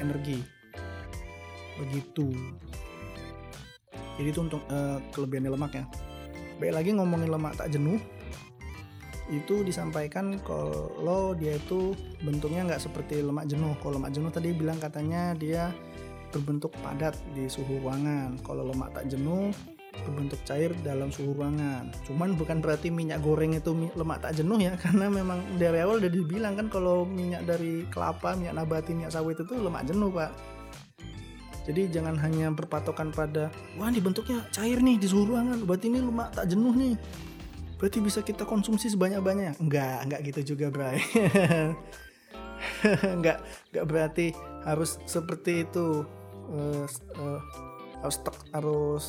energi. 0.00 0.40
Begitu. 1.76 2.32
Jadi 4.16 4.28
itu 4.32 4.40
untuk 4.40 4.64
uh, 4.72 4.98
kelebihan 5.12 5.52
lemak 5.52 5.76
ya. 5.76 5.84
Baik 6.56 6.72
lagi 6.72 6.90
ngomongin 6.96 7.28
lemak 7.28 7.60
tak 7.60 7.68
jenuh 7.68 8.00
itu 9.26 9.66
disampaikan 9.66 10.38
kalau 10.46 11.34
dia 11.34 11.58
itu 11.58 11.98
bentuknya 12.22 12.62
nggak 12.62 12.80
seperti 12.80 13.20
lemak 13.20 13.50
jenuh. 13.50 13.74
Kalau 13.82 13.98
lemak 13.98 14.14
jenuh 14.14 14.30
tadi 14.30 14.54
bilang 14.54 14.78
katanya 14.78 15.34
dia 15.34 15.74
berbentuk 16.30 16.72
padat 16.80 17.18
di 17.34 17.50
suhu 17.50 17.82
ruangan. 17.82 18.38
Kalau 18.40 18.64
lemak 18.70 18.94
tak 18.94 19.10
jenuh 19.10 19.50
berbentuk 20.04 20.40
cair 20.44 20.74
dalam 20.84 21.08
suhu 21.08 21.32
ruangan. 21.32 21.88
Cuman 22.04 22.36
bukan 22.36 22.60
berarti 22.60 22.92
minyak 22.92 23.24
goreng 23.24 23.56
itu 23.56 23.72
lemak 23.96 24.20
tak 24.20 24.36
jenuh 24.36 24.60
ya, 24.60 24.76
karena 24.82 25.08
memang 25.08 25.40
dari 25.56 25.80
awal 25.80 26.02
udah 26.02 26.12
dibilang 26.12 26.54
kan 26.58 26.66
kalau 26.68 27.08
minyak 27.08 27.46
dari 27.48 27.88
kelapa, 27.88 28.36
minyak 28.36 28.54
nabati, 28.58 28.92
minyak 28.92 29.14
sawit 29.14 29.40
itu 29.40 29.54
lemak 29.56 29.88
jenuh 29.88 30.12
pak. 30.12 30.32
Jadi 31.66 31.90
jangan 31.90 32.14
hanya 32.22 32.54
berpatokan 32.54 33.10
pada 33.10 33.50
wah 33.74 33.90
ini 33.90 33.98
bentuknya 33.98 34.46
cair 34.54 34.78
nih 34.78 35.02
di 35.02 35.06
suhu 35.10 35.34
ruangan, 35.34 35.66
berarti 35.66 35.86
ini 35.90 35.98
lemak 36.04 36.36
tak 36.36 36.46
jenuh 36.52 36.74
nih. 36.76 36.94
Berarti 37.76 37.98
bisa 38.00 38.24
kita 38.24 38.48
konsumsi 38.48 38.88
sebanyak-banyak. 38.88 39.60
Enggak, 39.60 39.98
enggak 40.08 40.20
gitu 40.32 40.56
juga, 40.56 40.72
Bray. 40.72 40.96
enggak, 43.20 43.44
enggak 43.68 43.84
berarti 43.84 44.26
harus 44.64 44.96
seperti 45.04 45.68
itu. 45.68 46.06
Uh, 46.46 46.86
uh, 47.18 47.42
harus 48.06 48.16
harus 48.54 49.04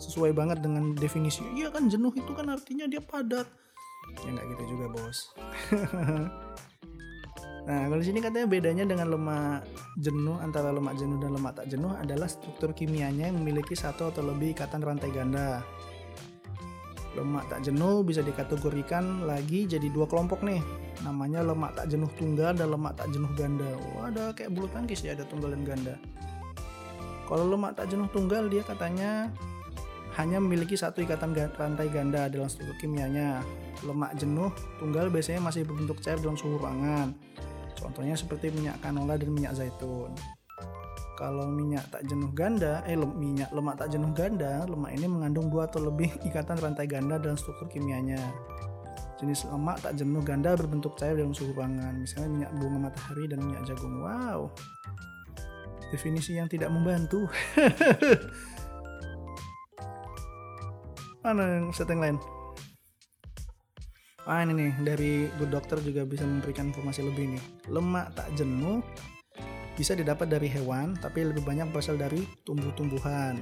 sesuai 0.00 0.32
banget 0.32 0.64
dengan 0.64 0.96
definisi. 0.96 1.44
Iya 1.52 1.68
kan 1.68 1.92
jenuh 1.92 2.10
itu 2.16 2.32
kan 2.32 2.48
artinya 2.48 2.88
dia 2.88 3.04
padat. 3.04 3.46
Ya 4.24 4.28
nggak 4.32 4.46
gitu 4.56 4.62
juga 4.76 4.86
bos. 4.90 5.18
Nah 7.60 7.86
kalau 7.92 8.00
sini 8.00 8.24
katanya 8.24 8.48
bedanya 8.48 8.84
dengan 8.88 9.12
lemak 9.12 9.68
jenuh 10.00 10.40
antara 10.40 10.72
lemak 10.72 10.96
jenuh 10.96 11.20
dan 11.20 11.36
lemak 11.36 11.60
tak 11.60 11.68
jenuh 11.68 11.92
adalah 11.92 12.26
struktur 12.26 12.72
kimianya 12.72 13.28
yang 13.28 13.36
memiliki 13.36 13.76
satu 13.76 14.08
atau 14.08 14.24
lebih 14.24 14.56
ikatan 14.56 14.80
rantai 14.80 15.12
ganda. 15.12 15.60
Lemak 17.14 17.46
tak 17.46 17.66
jenuh 17.66 18.00
bisa 18.06 18.24
dikategorikan 18.24 19.28
lagi 19.28 19.68
jadi 19.68 19.86
dua 19.92 20.08
kelompok 20.08 20.40
nih. 20.40 20.58
Namanya 21.04 21.44
lemak 21.44 21.76
tak 21.76 21.92
jenuh 21.92 22.08
tunggal 22.16 22.56
dan 22.56 22.74
lemak 22.74 22.96
tak 22.96 23.12
jenuh 23.12 23.30
ganda. 23.36 23.70
Wah 23.92 24.08
ada 24.08 24.32
kayak 24.32 24.50
bulu 24.50 24.66
tangkis 24.72 25.04
ya 25.04 25.12
ada 25.12 25.22
tunggal 25.28 25.52
dan 25.52 25.62
ganda. 25.62 25.94
Kalau 27.28 27.44
lemak 27.46 27.78
tak 27.78 27.92
jenuh 27.92 28.08
tunggal 28.10 28.50
dia 28.50 28.66
katanya 28.66 29.30
hanya 30.18 30.42
memiliki 30.42 30.74
satu 30.74 31.06
ikatan 31.06 31.30
rantai 31.34 31.86
ganda 31.92 32.26
dalam 32.26 32.50
struktur 32.50 32.74
kimianya. 32.82 33.44
Lemak 33.86 34.18
jenuh 34.18 34.50
tunggal 34.82 35.06
biasanya 35.06 35.38
masih 35.38 35.62
berbentuk 35.62 36.02
cair 36.02 36.18
dalam 36.18 36.34
suhu 36.34 36.58
ruangan. 36.58 37.14
Contohnya 37.78 38.18
seperti 38.18 38.50
minyak 38.50 38.82
canola 38.82 39.14
dan 39.14 39.30
minyak 39.30 39.54
zaitun. 39.54 40.12
Kalau 41.16 41.46
minyak 41.48 41.84
tak 41.92 42.08
jenuh 42.08 42.32
ganda, 42.32 42.80
eh 42.88 42.96
minyak 42.96 43.52
lemak 43.52 43.76
tak 43.76 43.92
jenuh 43.92 44.08
ganda, 44.16 44.64
lemak 44.64 44.96
ini 44.96 45.04
mengandung 45.04 45.52
dua 45.52 45.68
atau 45.68 45.84
lebih 45.84 46.10
ikatan 46.28 46.56
rantai 46.58 46.88
ganda 46.88 47.20
dalam 47.20 47.36
struktur 47.36 47.68
kimianya. 47.68 48.20
Jenis 49.20 49.44
lemak 49.52 49.84
tak 49.84 50.00
jenuh 50.00 50.24
ganda 50.24 50.56
berbentuk 50.56 50.96
cair 50.96 51.12
dalam 51.20 51.36
suhu 51.36 51.52
ruangan, 51.52 51.92
misalnya 51.92 52.28
minyak 52.32 52.52
bunga 52.56 52.88
matahari 52.88 53.28
dan 53.28 53.44
minyak 53.44 53.68
jagung. 53.68 54.00
Wow, 54.00 54.48
definisi 55.92 56.40
yang 56.40 56.48
tidak 56.48 56.72
membantu. 56.72 57.28
mana 61.20 61.60
yang 61.60 61.68
setting 61.76 62.00
lain? 62.00 62.16
Ah 64.28 64.44
ini 64.44 64.52
nih 64.52 64.72
dari 64.84 65.12
good 65.40 65.52
dokter 65.52 65.80
juga 65.80 66.04
bisa 66.04 66.24
memberikan 66.24 66.72
informasi 66.72 67.04
lebih 67.04 67.36
nih. 67.36 67.42
Lemak 67.72 68.12
tak 68.16 68.28
jenuh 68.36 68.80
bisa 69.76 69.96
didapat 69.96 70.28
dari 70.28 70.48
hewan 70.48 70.92
tapi 70.96 71.24
lebih 71.24 71.40
banyak 71.40 71.68
berasal 71.72 71.96
dari 71.96 72.24
tumbuh-tumbuhan. 72.44 73.40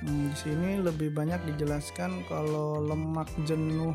Hmm, 0.00 0.32
di 0.32 0.36
sini 0.36 0.80
lebih 0.80 1.12
banyak 1.12 1.44
dijelaskan 1.54 2.24
kalau 2.26 2.80
lemak 2.80 3.28
jenuh. 3.44 3.92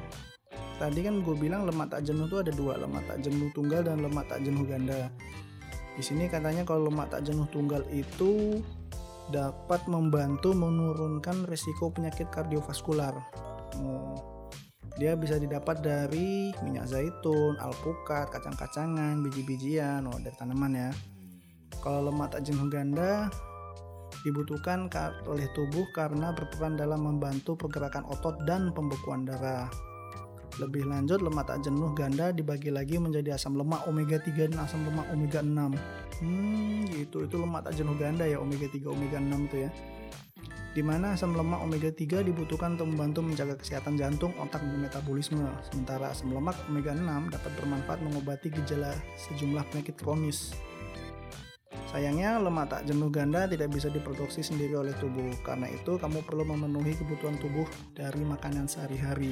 Tadi 0.75 0.99
kan 1.07 1.23
gue 1.23 1.35
bilang 1.35 1.63
lemak 1.65 1.91
tak 1.91 2.03
jenuh 2.03 2.27
itu 2.27 2.37
ada 2.43 2.51
dua 2.51 2.75
lemak 2.75 3.03
tak 3.07 3.23
jenuh 3.23 3.47
tunggal 3.55 3.81
dan 3.81 4.03
lemak 4.03 4.27
tak 4.27 4.43
jenuh 4.43 4.67
ganda. 4.67 5.09
Di 5.95 6.03
sini 6.03 6.27
katanya 6.27 6.67
kalau 6.67 6.91
lemak 6.91 7.07
tak 7.09 7.23
jenuh 7.23 7.47
tunggal 7.49 7.81
itu 7.89 8.59
dapat 9.29 9.85
membantu 9.89 10.53
menurunkan 10.53 11.49
risiko 11.49 11.89
penyakit 11.89 12.29
kardiovaskular. 12.29 13.13
Oh, 13.81 14.49
dia 14.95 15.17
bisa 15.17 15.35
didapat 15.35 15.83
dari 15.83 16.55
minyak 16.63 16.87
zaitun, 16.87 17.57
alpukat, 17.59 18.31
kacang-kacangan, 18.31 19.19
biji-bijian, 19.25 20.05
oh, 20.07 20.17
dari 20.21 20.35
tanaman 20.37 20.73
ya. 20.73 20.91
Kalau 21.81 22.09
lemak 22.09 22.33
tak 22.33 22.47
jenuh 22.47 22.69
ganda 22.71 23.29
dibutuhkan 24.25 24.89
oleh 25.29 25.45
tubuh 25.53 25.85
karena 25.93 26.33
berperan 26.33 26.73
dalam 26.73 27.05
membantu 27.05 27.53
pergerakan 27.53 28.09
otot 28.09 28.41
dan 28.49 28.73
pembekuan 28.73 29.21
darah. 29.21 29.69
Lebih 30.57 30.87
lanjut, 30.87 31.19
lemak 31.19 31.51
tak 31.51 31.67
jenuh 31.67 31.91
ganda 31.93 32.31
dibagi 32.31 32.71
lagi 32.73 32.97
menjadi 32.97 33.35
asam 33.35 33.53
lemak 33.59 33.85
omega 33.85 34.17
3 34.17 34.55
dan 34.55 34.59
asam 34.63 34.81
lemak 34.87 35.05
omega 35.11 35.43
6. 35.43 35.75
Hmm, 36.23 36.87
gitu. 36.91 37.27
Itu 37.27 37.41
lemak 37.41 37.67
tak 37.67 37.75
jenuh 37.75 37.95
ganda 37.97 38.23
ya 38.23 38.39
omega 38.39 38.67
3, 38.69 38.87
omega 38.87 39.17
6 39.19 39.47
itu 39.51 39.57
ya. 39.67 39.71
Di 40.75 40.83
mana 40.83 41.15
asam 41.15 41.31
lemak 41.31 41.63
omega 41.63 41.87
3 41.87 42.19
dibutuhkan 42.27 42.75
untuk 42.75 42.91
membantu 42.91 43.23
menjaga 43.23 43.55
kesehatan 43.55 43.95
jantung, 43.95 44.35
otak, 44.35 44.59
dan 44.59 44.83
metabolisme. 44.83 45.47
Sementara 45.71 46.11
asam 46.11 46.35
lemak 46.35 46.55
omega 46.67 46.91
6 46.91 47.31
dapat 47.31 47.51
bermanfaat 47.55 47.99
mengobati 48.03 48.51
gejala 48.51 48.91
sejumlah 49.15 49.63
penyakit 49.71 49.95
kronis. 49.95 50.51
Sayangnya, 51.95 52.43
lemak 52.43 52.67
tak 52.67 52.81
jenuh 52.91 53.07
ganda 53.07 53.47
tidak 53.47 53.71
bisa 53.71 53.87
diproduksi 53.87 54.43
sendiri 54.43 54.75
oleh 54.75 54.91
tubuh. 54.99 55.31
Karena 55.47 55.71
itu, 55.71 55.95
kamu 55.95 56.27
perlu 56.27 56.43
memenuhi 56.43 56.91
kebutuhan 56.91 57.39
tubuh 57.39 57.63
dari 57.95 58.19
makanan 58.19 58.67
sehari-hari. 58.67 59.31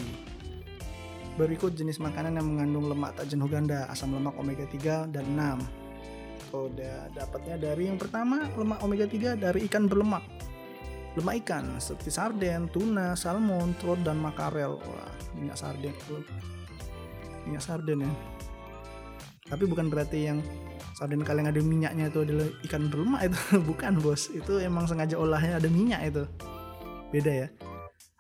Berikut 1.36 1.76
jenis 1.76 2.00
makanan 2.00 2.40
yang 2.40 2.48
mengandung 2.48 2.88
lemak 2.88 3.20
tak 3.20 3.28
jenuh 3.28 3.52
ganda, 3.52 3.84
asam 3.92 4.16
lemak 4.16 4.38
omega 4.40 4.64
3 4.64 5.12
dan 5.12 5.28
6. 5.36 5.83
Udah 6.54 7.10
dapatnya 7.18 7.58
dari 7.58 7.90
yang 7.90 7.98
pertama 7.98 8.46
lemak 8.54 8.80
omega 8.86 9.10
3 9.10 9.42
dari 9.42 9.66
ikan 9.66 9.90
berlemak. 9.90 10.22
Lemak 11.18 11.36
ikan 11.42 11.82
seperti 11.82 12.14
sarden, 12.14 12.70
tuna, 12.70 13.18
salmon, 13.18 13.74
trout 13.82 14.06
dan 14.06 14.22
makarel. 14.22 14.78
Wah, 14.78 15.14
minyak 15.34 15.58
sarden. 15.58 15.94
Minyak 17.50 17.64
sarden 17.66 18.06
ya. 18.06 18.12
Tapi 19.50 19.66
bukan 19.66 19.90
berarti 19.90 20.30
yang 20.30 20.46
sarden 20.94 21.26
kalian 21.26 21.50
ada 21.50 21.58
minyaknya 21.58 22.14
itu 22.14 22.22
adalah 22.22 22.46
ikan 22.70 22.86
berlemak 22.86 23.34
itu 23.34 23.40
bukan 23.74 23.98
bos 23.98 24.30
itu 24.30 24.62
emang 24.62 24.86
sengaja 24.86 25.18
olahnya 25.18 25.58
ada 25.58 25.66
minyak 25.66 26.06
itu 26.06 26.24
beda 27.10 27.34
ya 27.34 27.48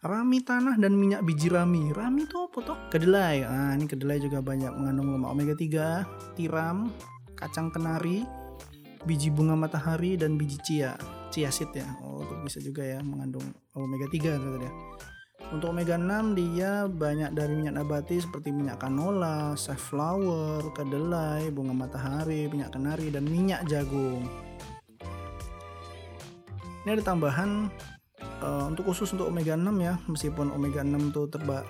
rami 0.03 0.43
tanah 0.43 0.75
dan 0.75 0.99
minyak 0.99 1.23
biji 1.23 1.47
rami. 1.47 1.95
Rami 1.95 2.27
itu 2.27 2.35
apa 2.35 2.59
toh? 2.59 2.77
Kedelai. 2.91 3.47
Nah, 3.47 3.71
ini 3.79 3.87
kedelai 3.87 4.19
juga 4.19 4.43
banyak 4.43 4.75
mengandung 4.75 5.15
lemak 5.15 5.31
omega 5.31 5.55
3, 5.55 6.35
tiram, 6.35 6.91
kacang 7.43 7.67
kenari, 7.69 8.23
biji 9.03 9.27
bunga 9.27 9.59
matahari 9.59 10.15
dan 10.15 10.39
biji 10.39 10.57
chia. 10.63 10.95
Chia 11.27 11.51
seed 11.51 11.75
ya. 11.75 11.88
Oh, 12.00 12.23
itu 12.23 12.33
bisa 12.45 12.59
juga 12.63 12.85
ya 12.85 13.03
mengandung 13.03 13.43
omega 13.75 14.07
3 14.07 14.39
tadi 14.39 14.63
ya. 14.63 14.73
Untuk 15.51 15.75
omega 15.75 16.00
6 16.00 16.39
dia 16.39 16.88
banyak 16.88 17.35
dari 17.35 17.53
minyak 17.53 17.77
nabati 17.77 18.17
seperti 18.17 18.50
minyak 18.50 18.79
canola, 18.79 19.53
safflower, 19.59 20.71
kedelai, 20.71 21.51
bunga 21.51 21.75
matahari, 21.75 22.47
minyak 22.47 22.71
kenari 22.73 23.12
dan 23.12 23.27
minyak 23.27 23.62
jagung. 23.67 24.25
Ini 26.83 27.00
ada 27.00 27.03
tambahan 27.03 27.67
uh, 28.43 28.65
untuk 28.71 28.91
khusus 28.91 29.12
untuk 29.15 29.31
omega 29.31 29.55
6 29.55 29.71
ya 29.79 29.95
meskipun 30.12 30.51
omega 30.51 30.83
6 30.83 31.12
itu 31.12 31.21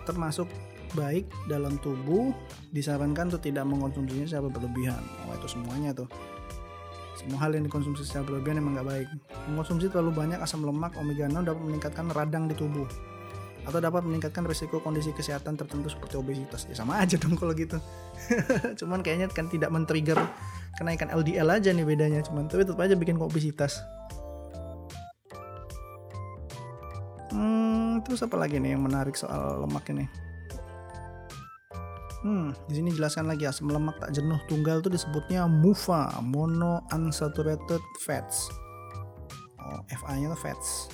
termasuk 0.05 0.47
baik 0.93 1.25
dalam 1.49 1.77
tubuh 1.81 2.31
disarankan 2.71 3.33
untuk 3.33 3.43
tidak 3.43 3.65
mengkonsumsinya 3.67 4.25
secara 4.25 4.47
berlebihan. 4.49 5.01
Oh 5.27 5.33
itu 5.35 5.47
semuanya 5.49 5.91
tuh. 5.93 6.07
Semua 7.13 7.45
hal 7.45 7.53
yang 7.53 7.69
dikonsumsi 7.69 8.03
secara 8.03 8.25
berlebihan 8.25 8.59
emang 8.59 8.79
nggak 8.79 8.87
baik. 8.89 9.07
Mengkonsumsi 9.51 9.87
terlalu 9.93 10.11
banyak 10.13 10.39
asam 10.41 10.65
lemak 10.65 10.97
omega 10.97 11.29
6 11.29 11.45
dapat 11.45 11.61
meningkatkan 11.61 12.05
radang 12.09 12.49
di 12.49 12.55
tubuh. 12.57 12.89
Atau 13.63 13.79
dapat 13.79 14.03
meningkatkan 14.03 14.43
risiko 14.43 14.83
kondisi 14.83 15.15
kesehatan 15.15 15.55
tertentu 15.55 15.87
seperti 15.87 16.19
obesitas. 16.19 16.67
Ya 16.67 16.75
sama 16.75 16.99
aja 16.99 17.15
dong 17.15 17.39
kalau 17.39 17.55
gitu. 17.55 17.79
Cuman 18.83 18.99
kayaknya 19.05 19.31
kan 19.31 19.47
tidak 19.47 19.71
men-trigger 19.71 20.19
kenaikan 20.75 21.07
LDL 21.13 21.47
aja 21.47 21.69
nih 21.71 21.85
bedanya. 21.87 22.19
Cuman 22.27 22.51
tapi 22.51 22.67
tetap 22.67 22.81
aja 22.83 22.97
bikin 22.97 23.15
obesitas. 23.21 23.79
Hmm, 27.33 28.03
terus 28.03 28.21
apa 28.21 28.35
lagi 28.35 28.59
nih 28.59 28.75
yang 28.75 28.83
menarik 28.83 29.15
soal 29.15 29.63
lemak 29.63 29.87
ini? 29.89 30.05
Hmm, 32.23 32.55
di 32.71 32.79
sini 32.79 32.95
jelaskan 32.95 33.27
lagi 33.27 33.43
asam 33.43 33.67
lemak 33.67 33.99
tak 33.99 34.15
jenuh 34.15 34.39
tunggal 34.47 34.79
itu 34.79 34.87
disebutnya 34.87 35.43
MUFA, 35.43 36.23
mono 36.23 36.79
unsaturated 36.95 37.83
fats. 38.07 38.47
Oh, 39.59 39.83
FA-nya 39.91 40.31
itu 40.31 40.39
fats. 40.39 40.87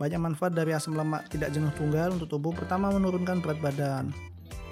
Banyak 0.00 0.16
manfaat 0.16 0.56
dari 0.56 0.72
asam 0.72 0.96
lemak 0.96 1.28
tidak 1.28 1.52
jenuh 1.52 1.68
tunggal 1.76 2.16
untuk 2.16 2.32
tubuh. 2.32 2.56
Pertama, 2.56 2.88
menurunkan 2.88 3.44
berat 3.44 3.60
badan. 3.60 4.16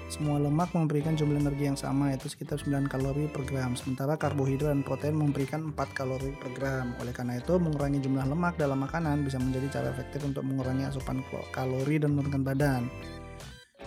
Semua 0.09 0.41
lemak 0.41 0.73
memberikan 0.77 1.17
jumlah 1.17 1.41
energi 1.41 1.65
yang 1.69 1.79
sama 1.79 2.13
yaitu 2.13 2.29
sekitar 2.29 2.61
9 2.61 2.85
kalori 2.85 3.25
per 3.33 3.41
gram, 3.49 3.73
sementara 3.73 4.13
karbohidrat 4.13 4.69
dan 4.69 4.85
protein 4.85 5.17
memberikan 5.17 5.73
4 5.73 5.97
kalori 5.97 6.33
per 6.37 6.53
gram. 6.53 6.93
Oleh 7.01 7.13
karena 7.13 7.41
itu, 7.41 7.57
mengurangi 7.57 7.97
jumlah 8.01 8.25
lemak 8.29 8.57
dalam 8.57 8.81
makanan 8.81 9.25
bisa 9.25 9.41
menjadi 9.41 9.79
cara 9.79 9.89
efektif 9.89 10.21
untuk 10.21 10.45
mengurangi 10.45 10.85
asupan 10.85 11.21
kalori 11.49 11.97
dan 11.97 12.13
menurunkan 12.13 12.41
badan. 12.45 12.81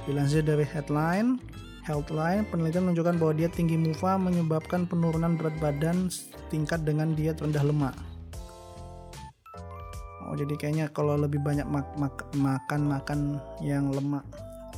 Dilansir 0.07 0.47
dari 0.47 0.63
headline, 0.63 1.43
Healthline, 1.87 2.43
penelitian 2.51 2.91
menunjukkan 2.91 3.15
bahwa 3.15 3.33
diet 3.39 3.55
tinggi 3.55 3.79
MUFA 3.79 4.19
menyebabkan 4.19 4.91
penurunan 4.91 5.39
berat 5.39 5.55
badan 5.63 6.11
tingkat 6.51 6.83
dengan 6.83 7.15
diet 7.15 7.39
rendah 7.39 7.63
lemak. 7.63 7.95
Oh, 10.27 10.35
jadi 10.35 10.59
kayaknya 10.59 10.91
kalau 10.91 11.15
lebih 11.15 11.39
banyak 11.39 11.63
mak 11.71 11.87
mak 11.95 12.27
makan 12.35 12.91
makan 12.91 13.39
yang 13.63 13.95
lemak 13.95 14.27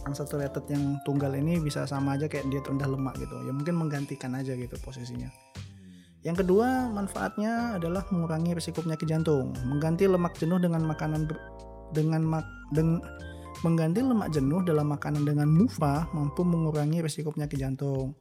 unsaturated 0.04 0.60
yang 0.68 1.00
tunggal 1.08 1.32
ini 1.32 1.56
bisa 1.56 1.88
sama 1.88 2.20
aja 2.20 2.28
kayak 2.28 2.44
diet 2.52 2.68
rendah 2.68 2.84
lemak 2.84 3.16
gitu. 3.16 3.40
Ya 3.48 3.56
mungkin 3.56 3.80
menggantikan 3.80 4.36
aja 4.36 4.52
gitu 4.52 4.76
posisinya. 4.84 5.32
Yang 6.28 6.44
kedua 6.44 6.92
manfaatnya 6.92 7.80
adalah 7.80 8.04
mengurangi 8.12 8.52
risiko 8.52 8.84
penyakit 8.84 9.08
jantung. 9.08 9.56
Mengganti 9.64 10.04
lemak 10.04 10.36
jenuh 10.36 10.60
dengan 10.60 10.84
makanan 10.84 11.24
dengan 11.96 12.20
mak, 12.20 12.44
deng, 12.76 13.00
mengganti 13.66 14.04
lemak 14.04 14.30
jenuh 14.30 14.62
dalam 14.62 14.90
makanan 14.90 15.26
dengan 15.26 15.50
mufa 15.50 16.06
mampu 16.14 16.46
mengurangi 16.46 17.02
risiko 17.02 17.34
penyakit 17.34 17.58
jantung 17.58 18.14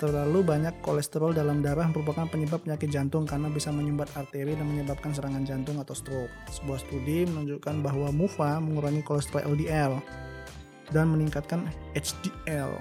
Terlalu 0.00 0.40
banyak 0.40 0.80
kolesterol 0.80 1.36
dalam 1.36 1.60
darah 1.60 1.84
merupakan 1.92 2.24
penyebab 2.24 2.64
penyakit 2.64 2.88
jantung 2.88 3.28
karena 3.28 3.52
bisa 3.52 3.68
menyumbat 3.68 4.08
arteri 4.16 4.56
dan 4.56 4.64
menyebabkan 4.64 5.12
serangan 5.12 5.44
jantung 5.44 5.76
atau 5.76 5.92
stroke. 5.92 6.32
Sebuah 6.48 6.80
studi 6.80 7.28
menunjukkan 7.28 7.84
bahwa 7.84 8.08
MUFA 8.08 8.64
mengurangi 8.64 9.04
kolesterol 9.04 9.44
LDL 9.52 10.00
dan 10.96 11.12
meningkatkan 11.12 11.68
HDL 11.92 12.80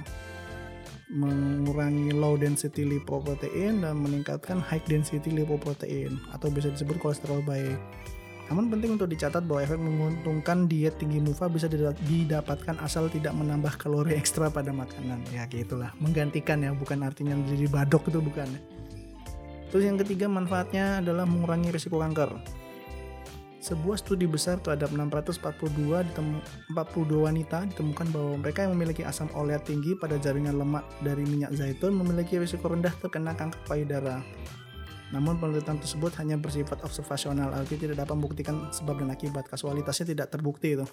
mengurangi 1.12 2.16
low 2.16 2.40
density 2.40 2.88
lipoprotein 2.88 3.84
dan 3.84 4.00
meningkatkan 4.00 4.64
high 4.64 4.80
density 4.88 5.28
lipoprotein 5.28 6.16
atau 6.32 6.48
bisa 6.48 6.72
disebut 6.72 7.04
kolesterol 7.04 7.44
baik. 7.44 7.76
Namun 8.50 8.74
penting 8.74 8.98
untuk 8.98 9.06
dicatat 9.14 9.46
bahwa 9.46 9.62
efek 9.62 9.78
menguntungkan 9.78 10.66
diet 10.66 10.98
tinggi 10.98 11.22
MUFA 11.22 11.54
bisa 11.54 11.70
didapatkan 11.70 12.82
asal 12.82 13.06
tidak 13.14 13.38
menambah 13.38 13.78
kalori 13.78 14.18
ekstra 14.18 14.50
pada 14.50 14.74
makanan. 14.74 15.22
Ya 15.30 15.46
gitulah, 15.46 15.94
menggantikan 16.02 16.66
ya, 16.66 16.74
bukan 16.74 17.06
artinya 17.06 17.38
jadi 17.46 17.70
badok 17.70 18.10
itu 18.10 18.18
bukan. 18.18 18.50
Terus 19.70 19.86
yang 19.86 20.02
ketiga 20.02 20.26
manfaatnya 20.26 20.98
adalah 20.98 21.30
mengurangi 21.30 21.70
risiko 21.70 22.02
kanker. 22.02 22.42
Sebuah 23.60 24.00
studi 24.02 24.26
besar 24.26 24.58
terhadap 24.64 24.90
642 24.96 26.10
ditemu, 26.10 26.40
42 26.74 27.28
wanita 27.28 27.70
ditemukan 27.70 28.08
bahwa 28.10 28.34
mereka 28.40 28.66
yang 28.66 28.74
memiliki 28.74 29.04
asam 29.06 29.30
oleat 29.38 29.68
tinggi 29.68 29.94
pada 30.00 30.18
jaringan 30.18 30.58
lemak 30.58 30.88
dari 31.06 31.22
minyak 31.28 31.54
zaitun 31.54 31.94
memiliki 31.94 32.40
risiko 32.42 32.72
rendah 32.72 32.96
terkena 32.98 33.36
kanker 33.36 33.62
payudara. 33.70 34.24
Namun 35.10 35.42
penelitian 35.42 35.82
tersebut 35.82 36.14
hanya 36.22 36.38
bersifat 36.38 36.86
observasional, 36.86 37.50
artinya 37.50 37.90
tidak 37.90 37.98
dapat 38.06 38.14
membuktikan 38.14 38.70
sebab 38.70 39.02
dan 39.02 39.10
akibat. 39.10 39.50
Kasualitasnya 39.50 40.14
tidak 40.14 40.28
terbukti 40.30 40.78
itu. 40.78 40.86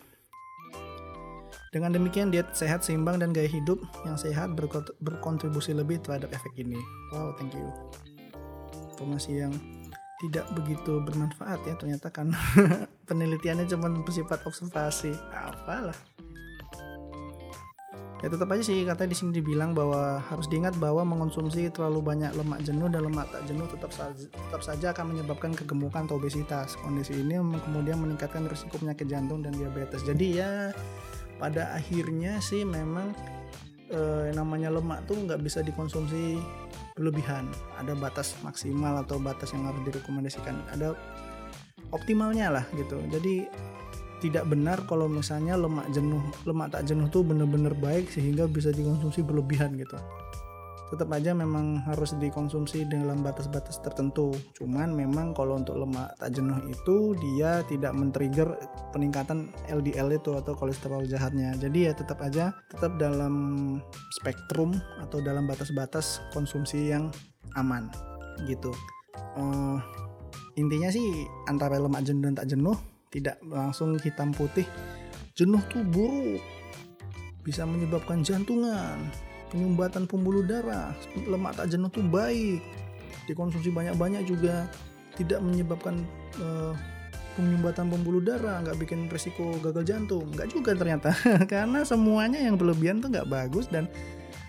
Dengan 1.69 1.93
demikian 1.93 2.33
diet 2.33 2.57
sehat 2.57 2.81
seimbang 2.81 3.21
dan 3.21 3.37
gaya 3.37 3.51
hidup 3.51 3.77
yang 4.09 4.17
sehat 4.17 4.57
berkontribusi 5.05 5.77
lebih 5.77 6.01
terhadap 6.01 6.33
efek 6.33 6.57
ini. 6.57 6.81
Wow, 7.13 7.37
thank 7.37 7.53
you. 7.53 7.69
Informasi 8.97 9.45
yang 9.45 9.53
tidak 10.17 10.49
begitu 10.57 10.97
bermanfaat 11.05 11.61
ya 11.69 11.77
ternyata 11.77 12.09
kan 12.09 12.33
penelitiannya 13.09 13.69
cuma 13.69 13.93
bersifat 14.01 14.41
observasi 14.49 15.13
apalah 15.29 15.97
ya 18.25 18.33
tetap 18.33 18.49
aja 18.49 18.65
sih 18.65 18.81
katanya 18.89 19.11
di 19.13 19.19
sini 19.19 19.31
dibilang 19.37 19.77
bahwa 19.77 20.25
harus 20.33 20.49
diingat 20.49 20.73
bahwa 20.81 21.05
mengonsumsi 21.05 21.69
terlalu 21.69 22.01
banyak 22.01 22.33
lemak 22.33 22.65
jenuh 22.65 22.89
dan 22.89 23.05
lemak 23.05 23.29
tak 23.29 23.45
jenuh 23.45 23.69
tetap 23.69 23.93
saja, 23.93 24.25
tetap 24.25 24.63
saja 24.65 24.87
akan 24.97 25.13
menyebabkan 25.13 25.53
kegemukan 25.53 26.09
atau 26.09 26.17
obesitas. 26.17 26.81
Kondisi 26.81 27.13
ini 27.13 27.37
kemudian 27.37 28.01
meningkatkan 28.01 28.49
risiko 28.49 28.81
penyakit 28.81 29.05
jantung 29.05 29.45
dan 29.45 29.53
diabetes. 29.53 30.01
Jadi 30.01 30.41
ya 30.41 30.73
pada 31.37 31.77
akhirnya 31.77 32.41
sih 32.41 32.65
memang 32.65 33.13
eh, 33.93 34.33
namanya 34.33 34.73
lemak 34.73 35.05
tuh 35.05 35.21
nggak 35.21 35.45
bisa 35.45 35.61
dikonsumsi 35.61 36.41
berlebihan. 36.97 37.53
Ada 37.77 37.93
batas 37.93 38.33
maksimal 38.41 39.05
atau 39.05 39.21
batas 39.21 39.53
yang 39.53 39.69
harus 39.69 39.85
direkomendasikan. 39.85 40.57
Ada 40.73 40.97
optimalnya 41.93 42.49
lah 42.49 42.65
gitu. 42.73 42.97
Jadi 43.13 43.45
tidak 44.21 44.49
benar 44.49 44.81
kalau 44.89 45.07
misalnya 45.07 45.59
lemak 45.59 45.87
jenuh 45.93 46.23
lemak 46.49 46.73
tak 46.73 46.89
jenuh 46.89 47.07
tuh 47.13 47.21
bener-bener 47.21 47.77
baik 47.77 48.09
sehingga 48.09 48.49
bisa 48.49 48.73
dikonsumsi 48.73 49.21
berlebihan 49.21 49.77
gitu 49.77 50.01
tetap 50.87 51.11
aja 51.11 51.35
memang 51.35 51.83
harus 51.83 52.15
dikonsumsi 52.15 52.87
dalam 52.87 53.19
batas-batas 53.19 53.83
tertentu. 53.83 54.31
Cuman 54.55 54.95
memang 54.95 55.35
kalau 55.35 55.59
untuk 55.59 55.75
lemak 55.83 56.15
tak 56.15 56.39
jenuh 56.39 56.63
itu 56.71 57.19
dia 57.19 57.67
tidak 57.67 57.91
men-trigger 57.91 58.55
peningkatan 58.95 59.51
LDL 59.67 60.15
itu 60.15 60.39
atau 60.39 60.55
kolesterol 60.55 61.03
jahatnya. 61.11 61.59
Jadi 61.59 61.91
ya 61.91 61.93
tetap 61.93 62.23
aja 62.23 62.55
tetap 62.71 62.95
dalam 63.03 63.35
spektrum 64.23 64.79
atau 65.03 65.19
dalam 65.19 65.51
batas-batas 65.51 66.23
konsumsi 66.31 66.95
yang 66.95 67.11
aman 67.59 67.91
gitu. 68.47 68.71
Uh, 69.35 69.83
intinya 70.55 70.89
sih 70.93 71.27
antara 71.51 71.83
lemak 71.83 72.07
jenuh 72.07 72.31
dan 72.31 72.39
tak 72.39 72.49
jenuh 72.55 72.79
tidak 73.11 73.39
langsung 73.47 73.97
hitam 74.01 74.35
putih. 74.35 74.67
Jenuh 75.37 75.61
tuh 75.69 75.85
buruk 75.85 76.43
bisa 77.45 77.63
menyebabkan 77.63 78.27
jantungan, 78.27 78.99
penyumbatan 79.51 80.05
pembuluh 80.05 80.43
darah 80.43 80.93
lemak 81.27 81.55
tak 81.55 81.71
jenuh 81.71 81.91
tuh 81.91 82.03
baik 82.03 82.61
dikonsumsi 83.31 83.71
banyak-banyak 83.71 84.27
juga 84.27 84.67
tidak 85.15 85.41
menyebabkan 85.43 86.03
uh, 86.43 86.75
penyumbatan 87.39 87.89
pembuluh 87.93 88.23
darah 88.23 88.61
nggak 88.65 88.79
bikin 88.81 89.07
resiko 89.09 89.57
gagal 89.63 89.85
jantung 89.87 90.27
nggak 90.35 90.51
juga 90.51 90.75
ternyata 90.75 91.15
karena 91.53 91.87
semuanya 91.87 92.41
yang 92.43 92.59
berlebihan 92.59 92.99
tuh 92.99 93.13
nggak 93.13 93.29
bagus 93.29 93.71
dan 93.71 93.87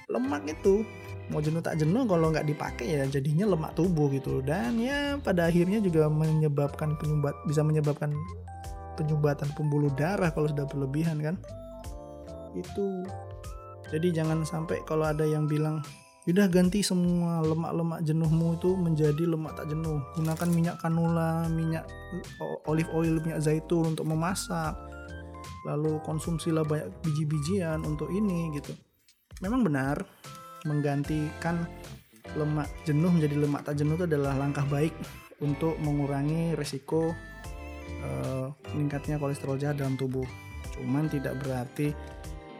lemak 0.08 0.48
itu 0.48 0.88
mau 1.28 1.44
jenuh 1.44 1.60
tak 1.60 1.76
jenuh 1.76 2.08
kalau 2.08 2.32
nggak 2.32 2.48
dipakai 2.48 2.88
ya 2.88 3.04
jadinya 3.08 3.44
lemak 3.48 3.76
tubuh 3.76 4.08
gitu. 4.12 4.40
Dan 4.40 4.80
ya 4.80 5.20
pada 5.20 5.52
akhirnya 5.52 5.84
juga 5.84 6.08
menyebabkan 6.08 6.96
penyumbat 6.96 7.36
bisa 7.48 7.62
menyebabkan 7.64 8.16
penyumbatan 8.96 9.52
pembuluh 9.54 9.92
darah 9.94 10.32
kalau 10.32 10.48
sudah 10.48 10.66
berlebihan 10.66 11.20
kan? 11.20 11.36
Itu. 12.56 13.04
Jadi 13.88 14.12
jangan 14.12 14.44
sampai 14.44 14.84
kalau 14.84 15.08
ada 15.08 15.24
yang 15.24 15.48
bilang 15.48 15.80
udah 16.28 16.44
ganti 16.52 16.84
semua 16.84 17.40
lemak-lemak 17.40 18.04
jenuhmu 18.04 18.60
itu 18.60 18.76
menjadi 18.76 19.24
lemak 19.24 19.56
tak 19.56 19.72
jenuh. 19.72 20.04
Gunakan 20.20 20.50
minyak 20.52 20.76
kanula 20.84 21.48
minyak 21.48 21.88
olive 22.68 22.92
oil 22.92 23.20
minyak 23.24 23.40
zaitun 23.40 23.96
untuk 23.96 24.04
memasak. 24.04 24.76
Lalu 25.64 26.00
konsumsilah 26.04 26.68
banyak 26.68 26.92
biji-bijian 27.04 27.84
untuk 27.88 28.12
ini 28.12 28.52
gitu. 28.60 28.76
Memang 29.40 29.64
benar 29.64 30.04
menggantikan 30.66 31.68
lemak 32.34 32.68
jenuh 32.84 33.12
menjadi 33.14 33.36
lemak 33.40 33.62
tak 33.64 33.80
jenuh 33.80 33.96
itu 33.96 34.06
adalah 34.10 34.34
langkah 34.36 34.66
baik 34.68 34.92
untuk 35.40 35.78
mengurangi 35.80 36.58
resiko 36.58 37.14
uh, 38.04 38.48
meningkatnya 38.74 39.22
kolesterol 39.22 39.58
jahat 39.58 39.78
dalam 39.80 39.96
tubuh. 39.96 40.26
Cuman 40.74 41.10
tidak 41.10 41.38
berarti 41.42 41.94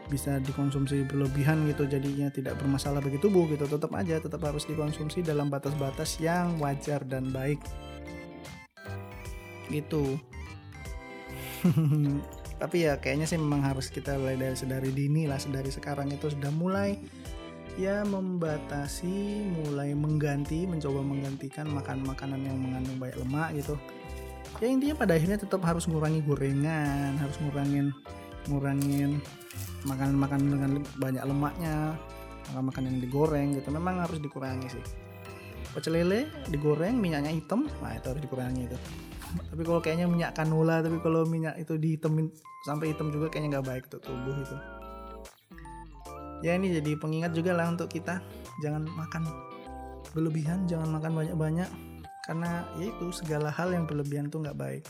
bisa 0.08 0.40
dikonsumsi 0.40 1.04
berlebihan 1.04 1.68
gitu 1.68 1.84
jadinya 1.84 2.32
tidak 2.32 2.56
bermasalah 2.56 3.02
bagi 3.02 3.20
tubuh 3.20 3.44
gitu. 3.50 3.66
Tetap 3.66 3.92
aja 3.94 4.22
tetap 4.22 4.40
harus 4.46 4.64
dikonsumsi 4.64 5.20
dalam 5.26 5.50
batas-batas 5.50 6.16
yang 6.22 6.56
wajar 6.62 7.02
dan 7.04 7.28
baik. 7.34 7.60
Gitu. 9.68 10.16
Tapi 12.62 12.76
ya 12.90 12.98
kayaknya 12.98 13.26
sih 13.30 13.38
memang 13.38 13.62
harus 13.62 13.86
kita 13.86 14.18
mulai 14.18 14.34
dari 14.34 14.58
sedari 14.58 14.90
dini 14.90 15.30
lah 15.30 15.38
sedari 15.38 15.70
sekarang 15.70 16.10
itu 16.10 16.26
sudah 16.26 16.50
mulai 16.50 16.98
ya 17.78 18.02
membatasi 18.02 19.46
mulai 19.54 19.94
mengganti 19.94 20.66
mencoba 20.66 20.98
menggantikan 20.98 21.70
makan 21.70 22.02
makanan 22.02 22.42
yang 22.42 22.58
mengandung 22.58 22.98
banyak 22.98 23.18
lemak 23.22 23.48
gitu. 23.54 23.74
Ya 24.58 24.66
intinya 24.66 24.98
pada 24.98 25.14
akhirnya 25.14 25.38
tetap 25.38 25.62
harus 25.62 25.86
ngurangi 25.86 26.18
gorengan 26.26 27.14
harus 27.22 27.38
ngurangin 27.38 27.94
ngurangin 28.50 29.22
makanan-makanan 29.86 30.48
dengan 30.50 30.72
banyak 30.98 31.22
lemaknya 31.22 31.94
makan 32.50 32.64
makan 32.66 32.82
yang 32.90 32.98
digoreng 32.98 33.48
gitu. 33.54 33.70
Memang 33.70 34.02
harus 34.02 34.18
dikurangi 34.18 34.66
sih. 34.74 34.84
Pecel 35.70 36.02
lele 36.02 36.26
digoreng 36.50 36.98
minyaknya 36.98 37.30
hitam 37.30 37.70
nah 37.78 37.94
itu 37.94 38.10
harus 38.10 38.22
dikurangi 38.26 38.66
itu. 38.66 38.78
Tapi 39.54 39.62
kalau 39.62 39.78
kayaknya 39.78 40.10
minyak 40.10 40.34
kanula 40.34 40.82
tapi 40.82 40.98
kalau 40.98 41.22
minyak 41.22 41.54
itu 41.62 41.78
dihitemin 41.78 42.26
sampai 42.66 42.90
hitam 42.90 43.14
juga 43.14 43.30
kayaknya 43.30 43.62
nggak 43.62 43.66
baik 43.70 43.82
untuk 43.86 44.02
tubuh 44.02 44.34
itu 44.34 44.77
ya 46.42 46.54
ini 46.54 46.70
jadi 46.78 46.94
pengingat 46.98 47.34
juga 47.34 47.54
lah 47.54 47.70
untuk 47.70 47.90
kita. 47.90 48.22
Jangan 48.62 48.86
makan 48.94 49.22
berlebihan 50.12 50.64
jangan 50.70 50.88
makan 50.90 51.12
banyak-banyak. 51.14 51.70
Karena 52.28 52.68
ya 52.76 52.92
itu 52.92 53.08
segala 53.10 53.48
hal 53.48 53.72
yang 53.72 53.88
berlebihan 53.88 54.28
tuh 54.28 54.44
nggak 54.44 54.58
baik. 54.58 54.84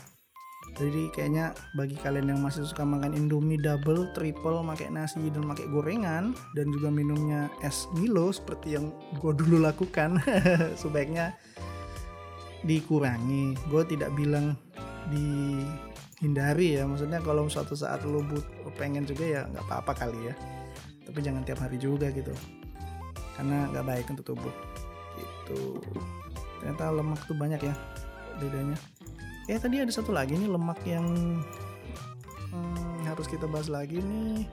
Jadi 0.77 1.09
kayaknya 1.15 1.55
bagi 1.73 1.97
kalian 1.97 2.35
yang 2.35 2.41
masih 2.45 2.61
suka 2.67 2.85
makan 2.85 3.15
indomie 3.17 3.57
double 3.57 4.11
triple 4.13 4.61
pakai 4.61 4.93
nasi 4.93 5.31
dan 5.33 5.47
pakai 5.49 5.65
gorengan 5.65 6.35
dan 6.53 6.67
juga 6.69 6.93
minumnya 6.93 7.49
es 7.65 7.89
Milo 7.97 8.29
seperti 8.29 8.77
yang 8.77 8.93
gue 9.17 9.33
dulu 9.33 9.57
lakukan 9.63 10.21
sebaiknya 10.81 11.33
dikurangi. 12.67 13.55
Gue 13.71 13.81
tidak 13.87 14.13
bilang 14.13 14.53
dihindari 15.09 16.77
ya. 16.77 16.85
Maksudnya 16.85 17.23
kalau 17.23 17.49
suatu 17.49 17.73
saat 17.73 18.05
lo 18.05 18.21
pengen 18.77 19.07
juga 19.07 19.25
ya 19.25 19.41
nggak 19.49 19.65
apa-apa 19.65 20.05
kali 20.05 20.29
ya 20.29 20.58
tapi 21.09 21.25
jangan 21.25 21.41
tiap 21.41 21.65
hari 21.65 21.81
juga 21.81 22.13
gitu. 22.13 22.29
Karena 23.33 23.65
nggak 23.73 23.85
baik 23.89 24.05
untuk 24.13 24.25
tubuh. 24.29 24.53
Gitu. 25.17 25.81
Ternyata 26.61 26.93
lemak 26.93 27.25
tuh 27.25 27.33
banyak 27.33 27.61
ya 27.65 27.73
bedanya. 28.37 28.77
Ya 29.49 29.57
tadi 29.57 29.81
ada 29.81 29.89
satu 29.89 30.13
lagi 30.13 30.37
nih 30.37 30.45
lemak 30.45 30.77
yang 30.85 31.09
hmm, 32.53 33.09
harus 33.09 33.25
kita 33.25 33.49
bahas 33.49 33.65
lagi 33.65 33.97
nih. 33.97 34.45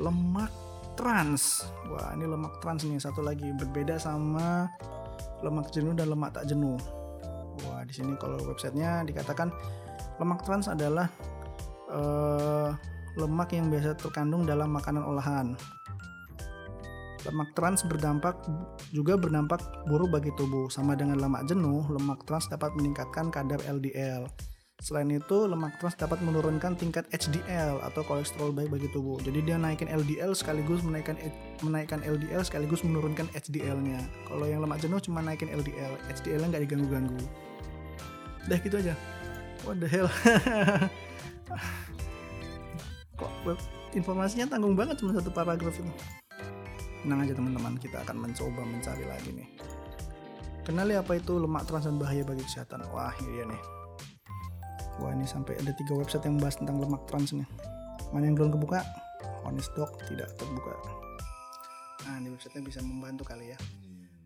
Lemak 0.00 0.48
trans. 0.96 1.68
Wah 1.92 2.16
ini 2.16 2.24
lemak 2.24 2.64
trans 2.64 2.88
nih. 2.88 2.96
Satu 2.96 3.20
lagi 3.20 3.52
berbeda 3.52 4.00
sama 4.00 4.72
lemak 5.44 5.68
jenuh 5.68 5.92
dan 5.92 6.08
lemak 6.08 6.32
tak 6.32 6.48
jenuh. 6.48 6.80
Wah 7.68 7.84
di 7.84 7.92
sini 7.92 8.16
kalau 8.16 8.40
websitenya 8.48 9.04
dikatakan 9.04 9.52
lemak 10.16 10.40
trans 10.48 10.72
adalah 10.72 11.12
uh, 11.92 12.72
lemak 13.16 13.52
yang 13.52 13.68
biasa 13.68 13.96
terkandung 13.98 14.48
dalam 14.48 14.72
makanan 14.72 15.04
olahan 15.04 15.56
Lemak 17.22 17.54
trans 17.54 17.86
berdampak 17.86 18.34
juga 18.90 19.14
berdampak 19.14 19.62
buruk 19.86 20.10
bagi 20.10 20.34
tubuh. 20.34 20.66
Sama 20.66 20.98
dengan 20.98 21.22
lemak 21.22 21.46
jenuh, 21.46 21.86
lemak 21.86 22.26
trans 22.26 22.50
dapat 22.50 22.74
meningkatkan 22.74 23.30
kadar 23.30 23.62
LDL. 23.62 24.26
Selain 24.82 25.06
itu, 25.06 25.46
lemak 25.46 25.78
trans 25.78 25.94
dapat 25.94 26.18
menurunkan 26.26 26.74
tingkat 26.74 27.06
HDL 27.14 27.78
atau 27.86 28.02
kolesterol 28.02 28.50
baik 28.50 28.74
bagi 28.74 28.90
tubuh. 28.90 29.22
Jadi 29.22 29.38
dia 29.46 29.54
naikin 29.54 29.86
LDL 29.86 30.34
sekaligus 30.34 30.82
menaikkan 30.82 31.14
menaikkan 31.62 32.02
LDL 32.02 32.42
sekaligus 32.42 32.82
menurunkan 32.82 33.30
HDL-nya. 33.30 34.02
Kalau 34.26 34.42
yang 34.42 34.58
lemak 34.58 34.82
jenuh 34.82 34.98
cuma 34.98 35.22
naikin 35.22 35.54
LDL, 35.54 35.94
HDL-nya 36.10 36.58
nggak 36.58 36.62
diganggu-ganggu. 36.66 37.22
Udah 38.50 38.58
gitu 38.58 38.76
aja. 38.82 38.98
What 39.62 39.78
the 39.78 39.86
hell? 39.86 40.10
Kok. 43.22 43.32
Informasinya 43.94 44.50
tanggung 44.50 44.74
banget 44.74 44.98
cuma 44.98 45.14
satu 45.14 45.30
paragraf 45.30 45.76
itu 45.76 45.92
tenang 47.02 47.22
aja 47.22 47.34
teman-teman. 47.34 47.78
Kita 47.78 48.02
akan 48.02 48.16
mencoba 48.18 48.62
mencari 48.66 49.04
lagi 49.06 49.30
nih. 49.30 49.48
Kenali 50.62 50.94
apa 50.94 51.18
itu 51.18 51.38
lemak 51.38 51.66
trans 51.66 51.86
dan 51.86 51.98
bahaya 51.98 52.22
bagi 52.22 52.42
kesehatan. 52.46 52.86
Wah 52.90 53.14
ini 53.22 53.30
dia 53.34 53.44
nih. 53.46 53.62
Wah 55.02 55.10
ini 55.14 55.26
sampai 55.26 55.58
ada 55.58 55.74
tiga 55.74 55.98
website 55.98 56.22
yang 56.26 56.38
bahas 56.38 56.58
tentang 56.58 56.78
lemak 56.78 57.02
trans 57.10 57.34
nih. 57.34 57.46
Mana 58.14 58.30
yang 58.30 58.38
belum 58.38 58.54
kebuka? 58.54 58.82
Honest 59.42 59.74
doc 59.74 59.98
tidak 60.06 60.30
terbuka. 60.38 60.74
Nah 62.06 62.18
di 62.22 62.30
websitenya 62.30 62.62
bisa 62.66 62.80
membantu 62.82 63.26
kali 63.26 63.54
ya 63.54 63.58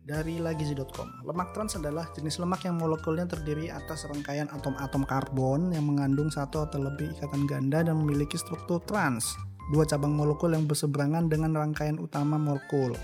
dari 0.07 0.39
lagizi.com. 0.39 1.27
Lemak 1.27 1.51
trans 1.51 1.75
adalah 1.75 2.07
jenis 2.15 2.39
lemak 2.39 2.63
yang 2.63 2.79
molekulnya 2.79 3.27
terdiri 3.27 3.67
atas 3.67 4.07
rangkaian 4.07 4.47
atom-atom 4.47 5.03
karbon 5.03 5.75
yang 5.75 5.83
mengandung 5.83 6.31
satu 6.31 6.63
atau 6.63 6.79
lebih 6.79 7.11
ikatan 7.19 7.43
ganda 7.43 7.83
dan 7.83 7.99
memiliki 7.99 8.39
struktur 8.39 8.79
trans 8.87 9.35
dua 9.67 9.83
cabang 9.83 10.15
molekul 10.15 10.55
yang 10.55 10.63
berseberangan 10.63 11.27
dengan 11.27 11.51
rangkaian 11.51 11.99
utama 11.99 12.39
molekul. 12.39 12.95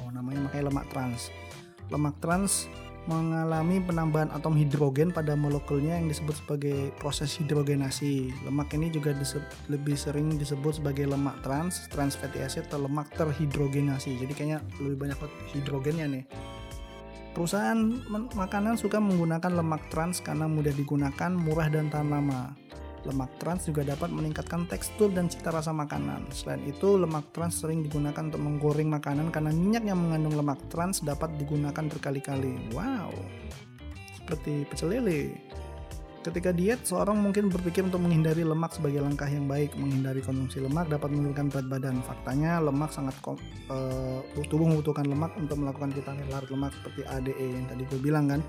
Oh, 0.00 0.08
namanya 0.08 0.48
makanya 0.48 0.72
lemak 0.72 0.86
trans. 0.88 1.28
Lemak 1.92 2.16
trans 2.24 2.72
mengalami 3.04 3.84
penambahan 3.84 4.32
atom 4.32 4.56
hidrogen 4.56 5.12
pada 5.12 5.36
molekulnya 5.36 6.00
yang 6.00 6.08
disebut 6.08 6.40
sebagai 6.40 6.88
proses 6.96 7.36
hidrogenasi. 7.36 8.32
Lemak 8.48 8.72
ini 8.72 8.88
juga 8.88 9.12
lebih 9.68 9.96
sering 9.96 10.40
disebut 10.40 10.80
sebagai 10.80 11.04
lemak 11.04 11.36
trans, 11.44 11.84
trans 11.92 12.16
fatty 12.16 12.40
acid 12.40 12.64
atau 12.72 12.88
lemak 12.88 13.12
terhidrogenasi. 13.12 14.16
Jadi 14.16 14.32
kayaknya 14.32 14.58
lebih 14.80 15.04
banyak 15.04 15.18
hidrogennya 15.52 16.06
nih. 16.08 16.24
Perusahaan 17.34 17.76
makanan 18.32 18.78
suka 18.78 19.02
menggunakan 19.02 19.58
lemak 19.58 19.90
trans 19.90 20.22
karena 20.22 20.46
mudah 20.46 20.70
digunakan, 20.70 21.34
murah 21.34 21.66
dan 21.66 21.90
tahan 21.90 22.08
lama. 22.08 22.54
Lemak 23.04 23.36
trans 23.36 23.68
juga 23.68 23.84
dapat 23.84 24.08
meningkatkan 24.08 24.64
tekstur 24.64 25.12
dan 25.12 25.28
cita 25.28 25.52
rasa 25.52 25.76
makanan. 25.76 26.32
Selain 26.32 26.64
itu, 26.64 26.96
lemak 26.96 27.36
trans 27.36 27.60
sering 27.60 27.84
digunakan 27.84 28.32
untuk 28.32 28.40
menggoreng 28.40 28.88
makanan 28.88 29.28
karena 29.28 29.52
minyak 29.52 29.84
yang 29.84 30.00
mengandung 30.00 30.40
lemak 30.40 30.60
trans 30.72 31.04
dapat 31.04 31.36
digunakan 31.36 31.84
berkali-kali. 31.84 32.72
Wow, 32.72 33.12
seperti 34.16 34.64
pecel 34.64 34.96
lele. 34.96 35.36
Ketika 36.24 36.56
diet, 36.56 36.80
seorang 36.88 37.20
mungkin 37.20 37.52
berpikir 37.52 37.84
untuk 37.84 38.00
menghindari 38.00 38.48
lemak 38.48 38.72
sebagai 38.72 39.04
langkah 39.04 39.28
yang 39.28 39.44
baik. 39.44 39.76
Menghindari 39.76 40.24
konsumsi 40.24 40.56
lemak 40.56 40.88
dapat 40.88 41.12
menurunkan 41.12 41.52
berat 41.52 41.68
badan. 41.68 42.00
Faktanya, 42.00 42.64
lemak 42.64 42.96
sangat 42.96 43.12
uh, 43.28 44.24
tubuh 44.48 44.64
membutuhkan 44.64 45.04
lemak 45.04 45.36
untuk 45.36 45.60
melakukan 45.60 45.92
vitamin 45.92 46.24
larut 46.32 46.48
lemak 46.48 46.72
seperti 46.80 47.04
ADE 47.04 47.36
yang 47.60 47.68
tadi 47.68 47.84
gue 47.84 48.00
bilang 48.00 48.24
kan. 48.32 48.40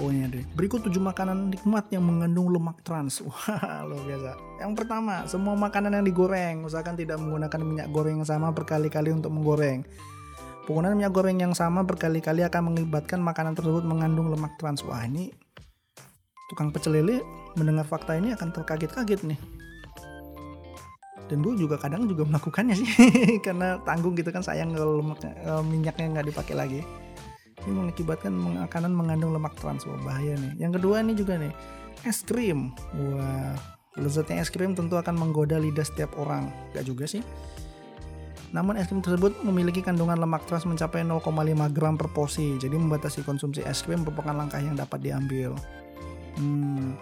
Pokoknya 0.00 0.32
deh. 0.32 0.44
Berikut 0.56 0.80
7 0.80 0.96
makanan 0.96 1.52
nikmat 1.52 1.92
yang 1.92 2.00
mengandung 2.00 2.48
lemak 2.48 2.80
trans. 2.80 3.20
Wah, 3.28 3.84
luar 3.84 4.00
biasa. 4.08 4.32
Yang 4.64 4.72
pertama, 4.80 5.28
semua 5.28 5.52
makanan 5.60 6.00
yang 6.00 6.04
digoreng. 6.08 6.64
Usahakan 6.64 6.96
tidak 6.96 7.20
menggunakan 7.20 7.60
minyak 7.60 7.92
goreng 7.92 8.24
yang 8.24 8.24
sama 8.24 8.48
berkali-kali 8.48 9.12
untuk 9.12 9.28
menggoreng. 9.28 9.84
Penggunaan 10.64 10.96
minyak 10.96 11.12
goreng 11.12 11.36
yang 11.36 11.52
sama 11.52 11.84
berkali-kali 11.84 12.40
akan 12.48 12.72
mengibatkan 12.72 13.20
makanan 13.20 13.52
tersebut 13.52 13.84
mengandung 13.84 14.32
lemak 14.32 14.56
trans. 14.56 14.80
Wah, 14.88 15.04
ini 15.04 15.36
tukang 16.48 16.72
pecel 16.72 16.96
lele 16.96 17.20
mendengar 17.60 17.84
fakta 17.84 18.16
ini 18.16 18.32
akan 18.32 18.56
terkaget-kaget 18.56 19.20
nih. 19.28 19.40
Dan 21.28 21.44
gue 21.44 21.60
juga 21.60 21.76
kadang 21.76 22.08
juga 22.08 22.24
melakukannya 22.24 22.72
sih, 22.72 22.88
karena 23.46 23.76
tanggung 23.84 24.16
gitu 24.16 24.32
kan 24.32 24.40
sayang 24.40 24.72
kalau 24.72 25.04
eh, 25.04 25.62
minyaknya 25.62 26.18
nggak 26.18 26.26
dipakai 26.32 26.56
lagi 26.56 26.80
ini 27.68 27.72
mengakibatkan 27.76 28.32
makanan 28.32 28.92
mengandung 28.92 29.36
lemak 29.36 29.52
trans 29.60 29.84
wah 29.84 30.00
bahaya 30.00 30.36
nih 30.36 30.56
yang 30.56 30.72
kedua 30.72 31.04
ini 31.04 31.12
juga 31.12 31.36
nih 31.36 31.52
es 32.04 32.24
krim. 32.24 32.72
Wah, 32.96 33.56
lezatnya 33.98 34.40
es 34.40 34.48
krim 34.48 34.72
tentu 34.72 34.96
akan 34.96 35.16
menggoda 35.16 35.60
lidah 35.60 35.84
setiap 35.84 36.14
orang. 36.16 36.48
Gak 36.72 36.86
juga 36.88 37.04
sih. 37.04 37.20
Namun 38.50 38.80
es 38.80 38.90
krim 38.90 39.04
tersebut 39.04 39.44
memiliki 39.46 39.84
kandungan 39.84 40.18
lemak 40.18 40.46
trans 40.48 40.66
mencapai 40.66 41.04
0,5 41.04 41.76
gram 41.76 41.94
per 41.94 42.08
porsi. 42.10 42.56
Jadi 42.56 42.74
membatasi 42.74 43.22
konsumsi 43.22 43.60
es 43.66 43.84
krim 43.84 44.02
merupakan 44.02 44.34
langkah 44.34 44.58
yang 44.58 44.76
dapat 44.78 45.00
diambil. 45.04 45.54
Hmm. 46.38 46.96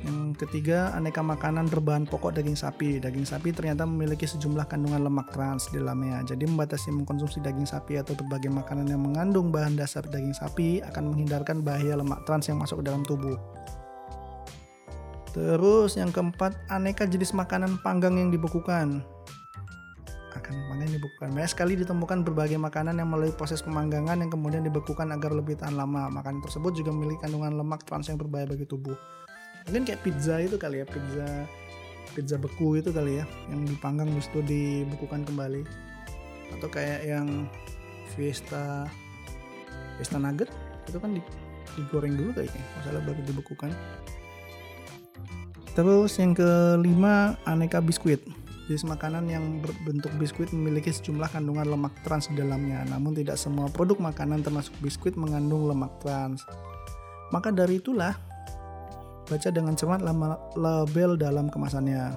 Yang 0.00 0.48
ketiga, 0.48 0.96
aneka 0.96 1.20
makanan 1.20 1.68
berbahan 1.68 2.08
pokok 2.08 2.32
daging 2.32 2.56
sapi. 2.56 2.96
Daging 2.96 3.28
sapi 3.28 3.52
ternyata 3.52 3.84
memiliki 3.84 4.24
sejumlah 4.24 4.64
kandungan 4.64 5.04
lemak 5.04 5.28
trans 5.28 5.68
di 5.68 5.76
dalamnya. 5.76 6.24
Jadi 6.24 6.48
membatasi 6.48 6.88
mengkonsumsi 6.88 7.44
daging 7.44 7.68
sapi 7.68 8.00
atau 8.00 8.16
berbagai 8.16 8.48
makanan 8.48 8.88
yang 8.88 9.04
mengandung 9.04 9.52
bahan 9.52 9.76
dasar 9.76 10.00
daging 10.08 10.32
sapi 10.32 10.80
akan 10.80 11.12
menghindarkan 11.12 11.60
bahaya 11.60 12.00
lemak 12.00 12.24
trans 12.24 12.48
yang 12.48 12.56
masuk 12.56 12.80
ke 12.80 12.84
dalam 12.88 13.04
tubuh. 13.04 13.36
Terus 15.36 16.00
yang 16.00 16.08
keempat, 16.10 16.56
aneka 16.72 17.04
jenis 17.04 17.36
makanan 17.36 17.76
panggang 17.84 18.16
yang 18.16 18.32
dibekukan. 18.32 19.04
Akan 20.32 20.54
panggang 20.72 20.96
dibekukan. 20.96 21.28
Banyak 21.28 21.52
sekali 21.52 21.76
ditemukan 21.76 22.24
berbagai 22.24 22.56
makanan 22.56 22.96
yang 22.96 23.12
melalui 23.12 23.36
proses 23.36 23.60
pemanggangan 23.60 24.16
yang 24.16 24.32
kemudian 24.32 24.64
dibekukan 24.64 25.12
agar 25.12 25.36
lebih 25.36 25.60
tahan 25.60 25.76
lama. 25.76 26.08
Makanan 26.08 26.40
tersebut 26.40 26.72
juga 26.72 26.88
memiliki 26.88 27.28
kandungan 27.28 27.60
lemak 27.60 27.84
trans 27.84 28.08
yang 28.08 28.16
berbahaya 28.16 28.48
bagi 28.48 28.64
tubuh 28.64 28.96
mungkin 29.70 29.86
kayak 29.86 30.02
pizza 30.02 30.42
itu 30.42 30.58
kali 30.58 30.82
ya 30.82 30.86
pizza 30.90 31.46
pizza 32.10 32.34
beku 32.34 32.74
itu 32.74 32.90
kali 32.90 33.22
ya 33.22 33.24
yang 33.54 33.62
dipanggang 33.62 34.10
terus 34.10 34.26
dibekukan 34.42 35.22
kembali. 35.22 35.62
Atau 36.58 36.66
kayak 36.66 37.06
yang 37.06 37.46
Fiesta 38.10 38.90
Fiesta 39.94 40.18
Nugget 40.18 40.50
itu 40.90 40.98
kan 40.98 41.14
digoreng 41.78 42.18
dulu 42.18 42.34
kayaknya 42.34 42.62
masalah 42.82 43.00
baru 43.06 43.20
dibekukan. 43.22 43.70
Terus 45.78 46.18
yang 46.18 46.34
kelima 46.34 47.38
aneka 47.46 47.78
biskuit. 47.78 48.18
Jenis 48.66 48.82
makanan 48.82 49.30
yang 49.30 49.62
berbentuk 49.62 50.10
biskuit 50.18 50.50
memiliki 50.50 50.90
sejumlah 50.90 51.30
kandungan 51.30 51.78
lemak 51.78 51.94
trans 52.02 52.26
di 52.26 52.42
dalamnya. 52.42 52.82
Namun 52.90 53.14
tidak 53.14 53.38
semua 53.38 53.70
produk 53.70 54.02
makanan 54.02 54.42
termasuk 54.42 54.74
biskuit 54.82 55.14
mengandung 55.14 55.70
lemak 55.70 55.94
trans. 56.02 56.42
Maka 57.30 57.54
dari 57.54 57.78
itulah 57.78 58.29
Baca 59.30 59.48
dengan 59.54 59.78
cermat 59.78 60.02
label 60.58 61.14
dalam 61.14 61.46
kemasannya. 61.46 62.10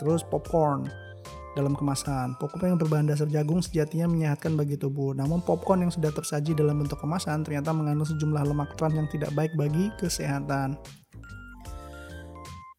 Terus 0.00 0.24
popcorn 0.24 0.88
dalam 1.58 1.76
kemasan. 1.76 2.38
Popcorn 2.40 2.72
yang 2.72 2.80
berbahan 2.80 3.06
dasar 3.10 3.28
jagung 3.28 3.60
sejatinya 3.60 4.08
menyehatkan 4.08 4.56
bagi 4.56 4.80
tubuh. 4.80 5.12
Namun 5.12 5.44
popcorn 5.44 5.84
yang 5.84 5.92
sudah 5.92 6.08
tersaji 6.08 6.56
dalam 6.56 6.80
bentuk 6.80 6.96
kemasan 7.02 7.44
ternyata 7.44 7.74
mengandung 7.74 8.08
sejumlah 8.08 8.48
lemak 8.48 8.78
trans 8.80 8.96
yang 8.96 9.10
tidak 9.12 9.28
baik 9.36 9.52
bagi 9.60 9.92
kesehatan. 10.00 10.80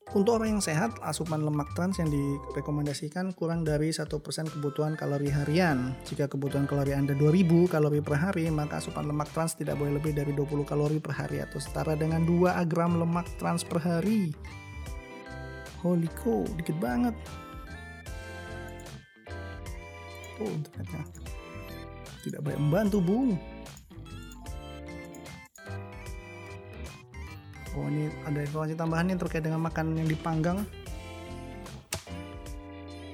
Untuk 0.09 0.41
orang 0.41 0.57
yang 0.57 0.63
sehat, 0.65 0.97
asupan 1.05 1.45
lemak 1.45 1.69
trans 1.77 2.01
yang 2.01 2.09
direkomendasikan 2.09 3.29
kurang 3.37 3.61
dari 3.61 3.93
1% 3.93 4.09
kebutuhan 4.49 4.97
kalori 4.97 5.29
harian. 5.29 5.93
Jika 6.01 6.25
kebutuhan 6.25 6.65
kalori 6.65 6.97
Anda 6.97 7.13
2000 7.13 7.69
kalori 7.69 8.01
per 8.01 8.17
hari, 8.17 8.49
maka 8.49 8.81
asupan 8.81 9.05
lemak 9.05 9.29
trans 9.29 9.53
tidak 9.53 9.77
boleh 9.77 10.01
lebih 10.01 10.17
dari 10.17 10.33
20 10.33 10.65
kalori 10.65 10.97
per 10.97 11.13
hari 11.13 11.45
atau 11.45 11.61
setara 11.61 11.93
dengan 11.93 12.25
2 12.25 12.57
gram 12.65 12.97
lemak 12.97 13.29
trans 13.37 13.61
per 13.61 13.85
hari. 13.85 14.33
Holy 15.85 16.09
cow, 16.25 16.41
dikit 16.57 16.81
banget. 16.81 17.13
Oh, 20.41 20.49
internetnya 20.49 21.05
tidak 22.25 22.41
banyak 22.43 22.61
membantu, 22.61 22.97
Bung. 22.97 23.37
Oh 27.79 27.87
ini 27.87 28.11
ada 28.27 28.43
informasi 28.43 28.75
tambahan 28.75 29.07
nih 29.07 29.15
terkait 29.15 29.39
dengan 29.39 29.63
makanan 29.63 30.03
yang 30.03 30.09
dipanggang. 30.11 30.67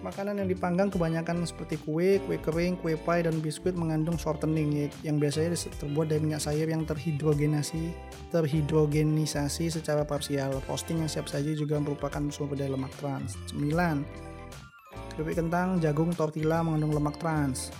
Makanan 0.01 0.38
yang 0.38 0.49
dipanggang 0.49 0.93
kebanyakan 0.93 1.49
seperti 1.49 1.82
kue, 1.82 2.21
kue 2.30 2.38
kering, 2.38 2.78
kue 2.78 2.93
pie, 2.93 3.25
dan 3.25 3.41
biskuit 3.41 3.73
mengandung 3.73 4.21
shortening 4.21 4.89
yang 5.01 5.17
biasanya 5.17 5.58
terbuat 5.58 6.13
dari 6.13 6.21
minyak 6.21 6.45
sayur 6.45 6.69
yang 6.69 6.86
terhidrogenasi, 6.86 7.89
terhidrogenisasi 8.30 9.73
secara 9.73 10.06
parsial. 10.06 10.62
Roasting 10.69 11.01
yang 11.01 11.10
siap 11.10 11.25
saji 11.25 11.58
juga 11.58 11.82
merupakan 11.82 12.21
sumber 12.30 12.54
daya 12.54 12.78
lemak 12.78 12.93
trans. 13.01 13.34
Cemilan, 13.49 14.06
keripik 15.17 15.41
kentang, 15.41 15.82
jagung, 15.82 16.13
tortilla 16.13 16.62
mengandung 16.62 16.93
lemak 16.93 17.17
trans 17.17 17.73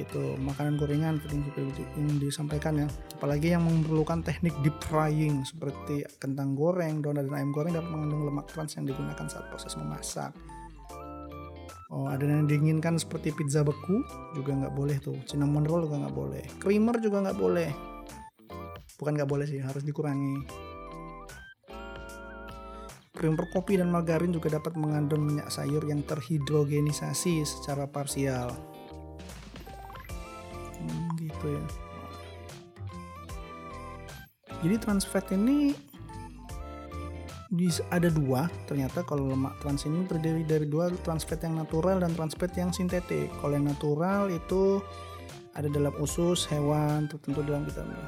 itu 0.00 0.40
makanan 0.40 0.80
gorengan 0.80 1.20
seperti 1.20 1.84
yang 2.00 2.16
disampaikan 2.16 2.74
ya. 2.80 2.88
Apalagi 3.20 3.52
yang 3.52 3.68
memerlukan 3.68 4.24
teknik 4.24 4.56
deep 4.64 4.76
frying 4.88 5.44
seperti 5.44 6.06
kentang 6.16 6.56
goreng 6.56 7.04
donat 7.04 7.28
dan 7.28 7.34
ayam 7.36 7.50
goreng 7.52 7.76
dapat 7.76 7.90
mengandung 7.92 8.24
lemak 8.24 8.48
trans 8.48 8.72
yang 8.80 8.88
digunakan 8.88 9.26
saat 9.28 9.44
proses 9.52 9.76
memasak. 9.76 10.32
Oh 11.92 12.08
ada 12.08 12.24
yang 12.24 12.48
diinginkan 12.48 12.96
seperti 12.96 13.36
pizza 13.36 13.60
beku 13.60 14.00
juga 14.32 14.56
nggak 14.56 14.72
boleh 14.72 14.96
tuh. 14.96 15.20
Cinnamon 15.28 15.68
roll 15.68 15.84
juga 15.84 16.08
nggak 16.08 16.16
boleh. 16.16 16.44
Creamer 16.56 16.96
juga 17.04 17.28
nggak 17.28 17.38
boleh. 17.38 17.68
Bukan 18.96 19.12
nggak 19.12 19.28
boleh 19.28 19.44
sih 19.44 19.60
harus 19.60 19.84
dikurangi. 19.84 20.40
Creamer 23.12 23.44
kopi 23.52 23.76
dan 23.76 23.92
margarin 23.92 24.32
juga 24.32 24.56
dapat 24.56 24.72
mengandung 24.80 25.28
minyak 25.28 25.52
sayur 25.52 25.84
yang 25.84 26.00
terhidrogenisasi 26.00 27.44
secara 27.44 27.84
parsial 27.84 28.72
gitu 31.42 31.58
ya. 31.58 31.62
Jadi 34.62 34.74
trans 34.78 35.02
fat 35.02 35.26
ini 35.34 35.74
ada 37.92 38.08
dua 38.08 38.48
ternyata 38.64 39.04
kalau 39.04 39.28
lemak 39.28 39.58
trans 39.60 39.84
ini 39.84 40.08
terdiri 40.08 40.46
dari 40.46 40.64
dua 40.64 40.88
trans 41.02 41.26
fat 41.26 41.42
yang 41.42 41.58
natural 41.58 41.98
dan 41.98 42.14
trans 42.14 42.38
fat 42.38 42.54
yang 42.54 42.70
sintetik. 42.70 43.28
Kalau 43.42 43.58
yang 43.58 43.66
natural 43.66 44.30
itu 44.30 44.78
ada 45.58 45.66
dalam 45.66 45.92
usus 45.98 46.46
hewan 46.48 47.10
tertentu 47.10 47.42
dalam 47.42 47.66
vitamin. 47.66 47.98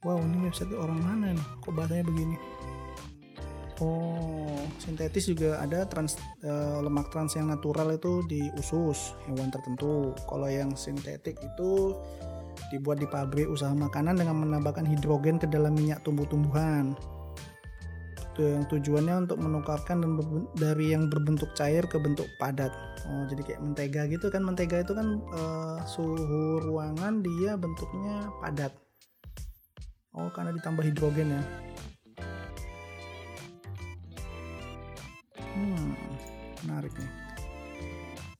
Wow 0.00 0.22
ini 0.24 0.48
website 0.48 0.72
orang 0.72 0.96
mana 1.02 1.36
nih? 1.36 1.46
Kok 1.60 1.76
bahasanya 1.76 2.08
begini 2.08 2.40
Oh, 3.80 4.60
sintetis 4.76 5.24
juga 5.24 5.56
ada 5.56 5.88
trans 5.88 6.20
uh, 6.44 6.84
lemak 6.84 7.08
trans 7.08 7.32
yang 7.32 7.48
natural 7.48 7.88
itu 7.96 8.20
di 8.28 8.52
usus 8.60 9.16
hewan 9.24 9.48
tertentu. 9.48 10.12
Kalau 10.28 10.44
yang 10.52 10.76
sintetik 10.76 11.40
itu 11.40 11.96
dibuat 12.68 13.00
di 13.00 13.08
pabrik 13.08 13.48
usaha 13.48 13.72
makanan 13.72 14.20
dengan 14.20 14.36
menambahkan 14.44 14.84
hidrogen 14.84 15.40
ke 15.40 15.48
dalam 15.48 15.72
minyak 15.72 16.04
tumbuh-tumbuhan. 16.04 16.92
Itu 18.20 18.52
yang 18.52 18.68
tujuannya 18.68 19.26
untuk 19.26 19.40
menukarkan 19.40 20.04
dan 20.04 20.12
dari 20.60 20.92
yang 20.92 21.08
berbentuk 21.08 21.48
cair 21.56 21.88
ke 21.88 21.96
bentuk 21.96 22.28
padat. 22.36 22.70
Oh, 23.08 23.24
jadi 23.32 23.42
kayak 23.48 23.60
mentega 23.64 24.04
gitu 24.12 24.28
kan. 24.28 24.44
Mentega 24.44 24.84
itu 24.84 24.92
kan 24.92 25.24
uh, 25.32 25.80
suhu 25.88 26.60
ruangan 26.60 27.24
dia 27.24 27.56
bentuknya 27.56 28.28
padat. 28.44 28.76
Oh, 30.12 30.28
karena 30.36 30.52
ditambah 30.52 30.84
hidrogen 30.84 31.32
ya. 31.32 31.42
Menarik 36.80 36.96
nih. 36.96 37.12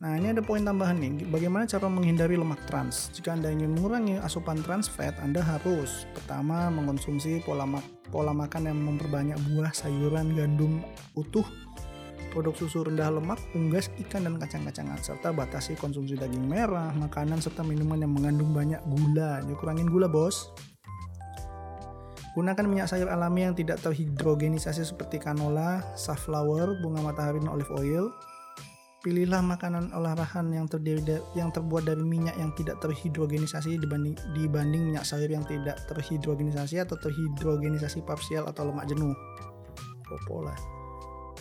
Nah, 0.01 0.17
ini 0.17 0.33
ada 0.33 0.41
poin 0.41 0.65
tambahan 0.65 0.97
nih. 0.97 1.29
Bagaimana 1.29 1.69
cara 1.69 1.85
menghindari 1.85 2.33
lemak 2.33 2.65
trans? 2.65 3.13
Jika 3.13 3.37
Anda 3.37 3.53
ingin 3.53 3.77
mengurangi 3.77 4.17
asupan 4.17 4.65
trans 4.65 4.89
fat, 4.89 5.13
Anda 5.21 5.45
harus 5.45 6.09
pertama 6.17 6.73
mengkonsumsi 6.73 7.45
pola, 7.45 7.69
mak 7.69 7.85
pola 8.09 8.33
makan 8.33 8.73
yang 8.73 8.81
memperbanyak 8.81 9.37
buah, 9.53 9.77
sayuran, 9.77 10.33
gandum 10.33 10.81
utuh, 11.13 11.45
produk 12.33 12.57
susu 12.57 12.81
rendah 12.81 13.13
lemak, 13.13 13.37
unggas, 13.53 13.93
ikan, 14.01 14.25
dan 14.25 14.41
kacang-kacangan, 14.41 14.97
serta 15.05 15.37
batasi 15.37 15.77
konsumsi 15.77 16.17
daging 16.17 16.49
merah, 16.49 16.97
makanan, 16.97 17.37
serta 17.45 17.61
minuman 17.61 18.01
yang 18.01 18.17
mengandung 18.17 18.57
banyak 18.57 18.81
gula. 18.89 19.45
Jadi 19.45 19.53
kurangin 19.61 19.93
gula, 19.93 20.09
bos. 20.09 20.49
Gunakan 22.33 22.65
minyak 22.65 22.89
sayur 22.89 23.13
alami 23.13 23.45
yang 23.45 23.53
tidak 23.53 23.85
terhidrogenisasi 23.85 24.81
seperti 24.81 25.21
canola, 25.21 25.85
safflower, 25.93 26.81
bunga 26.81 27.05
matahari, 27.05 27.37
dan 27.37 27.53
olive 27.53 27.69
oil. 27.77 28.09
Pilihlah 29.01 29.41
makanan 29.41 29.97
olahan 29.97 30.53
yang 30.53 30.69
terdiri 30.69 31.25
yang 31.33 31.49
terbuat 31.49 31.89
dari 31.89 32.05
minyak 32.05 32.37
yang 32.37 32.53
tidak 32.53 32.85
terhidrogenisasi 32.85 33.81
dibanding 33.81 34.13
dibanding 34.37 34.93
minyak 34.93 35.09
sayur 35.09 35.33
yang 35.33 35.41
tidak 35.49 35.81
terhidrogenisasi 35.89 36.85
atau 36.85 37.01
terhidrogenisasi 37.01 38.05
parsial 38.05 38.45
atau 38.45 38.69
lemak 38.69 38.93
jenuh. 38.93 39.17
Popola. 40.05 40.53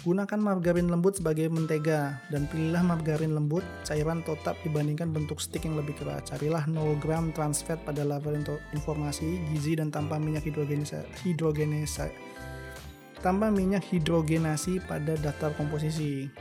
Gunakan 0.07 0.39
margarin 0.39 0.87
lembut 0.87 1.19
sebagai 1.19 1.51
mentega 1.51 2.23
dan 2.31 2.47
pilihlah 2.47 2.79
margarin 2.79 3.35
lembut 3.35 3.67
cairan 3.83 4.23
tetap 4.23 4.55
dibandingkan 4.63 5.11
bentuk 5.11 5.43
stick 5.43 5.67
yang 5.67 5.75
lebih 5.75 5.99
keras. 5.99 6.31
Carilah 6.31 6.63
0 6.63 6.95
gram 7.03 7.35
trans 7.35 7.59
fat 7.59 7.83
pada 7.83 8.07
level 8.07 8.39
informasi 8.71 9.43
gizi 9.51 9.75
dan 9.75 9.91
tanpa 9.91 10.15
minyak 10.15 10.47
hidrogenisa, 10.47 11.03
hidrogenisa 11.27 12.07
tanpa 13.19 13.51
minyak 13.51 13.83
hidrogenasi 13.83 14.79
pada 14.87 15.19
daftar 15.19 15.51
komposisi. 15.59 16.31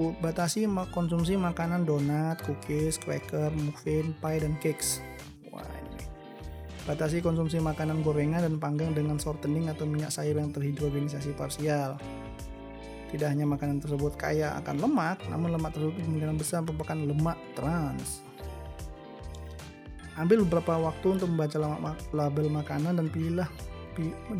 Batasi 0.00 0.64
konsumsi 0.88 1.36
makanan 1.36 1.84
donat, 1.84 2.40
cookies, 2.42 2.96
cracker, 2.96 3.52
muffin, 3.52 4.16
pie, 4.24 4.40
dan 4.40 4.56
cakes. 4.58 5.04
Batasi 6.82 7.22
konsumsi 7.22 7.62
makanan 7.62 8.02
gorengan 8.02 8.42
dan 8.42 8.58
panggang 8.58 8.90
dengan 8.90 9.14
shortening 9.14 9.70
atau 9.70 9.86
minyak 9.86 10.10
sayur 10.10 10.34
yang 10.34 10.50
terhidrogenisasi 10.50 11.30
parsial. 11.38 11.94
Tidak 13.14 13.28
hanya 13.28 13.46
makanan 13.46 13.78
tersebut 13.78 14.18
kaya 14.18 14.56
akan 14.58 14.82
lemak, 14.82 15.22
namun 15.30 15.54
lemak 15.54 15.76
tersebut 15.76 15.94
kemungkinan 16.00 16.36
besar 16.40 16.64
merupakan 16.66 16.98
lemak 16.98 17.38
trans. 17.54 18.26
Ambil 20.18 20.42
beberapa 20.42 20.80
waktu 20.80 21.20
untuk 21.20 21.28
membaca 21.30 21.56
label 22.10 22.46
makanan 22.50 22.98
dan 22.98 23.06
pilihlah 23.12 23.46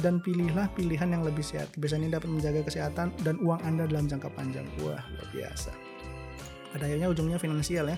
dan 0.00 0.22
pilihlah 0.22 0.68
pilihan 0.72 1.08
yang 1.12 1.22
lebih 1.22 1.44
sehat. 1.44 1.70
Kebiasaan 1.76 2.06
ini 2.06 2.12
dapat 2.12 2.28
menjaga 2.28 2.60
kesehatan 2.64 3.12
dan 3.22 3.36
uang 3.40 3.60
Anda 3.62 3.84
dalam 3.88 4.08
jangka 4.08 4.32
panjang. 4.32 4.64
Wah, 4.80 5.00
luar 5.00 5.28
biasa. 5.32 5.72
Pada 6.72 6.88
akhirnya 6.88 7.08
ujungnya 7.12 7.38
finansial 7.40 7.92
ya. 7.92 7.96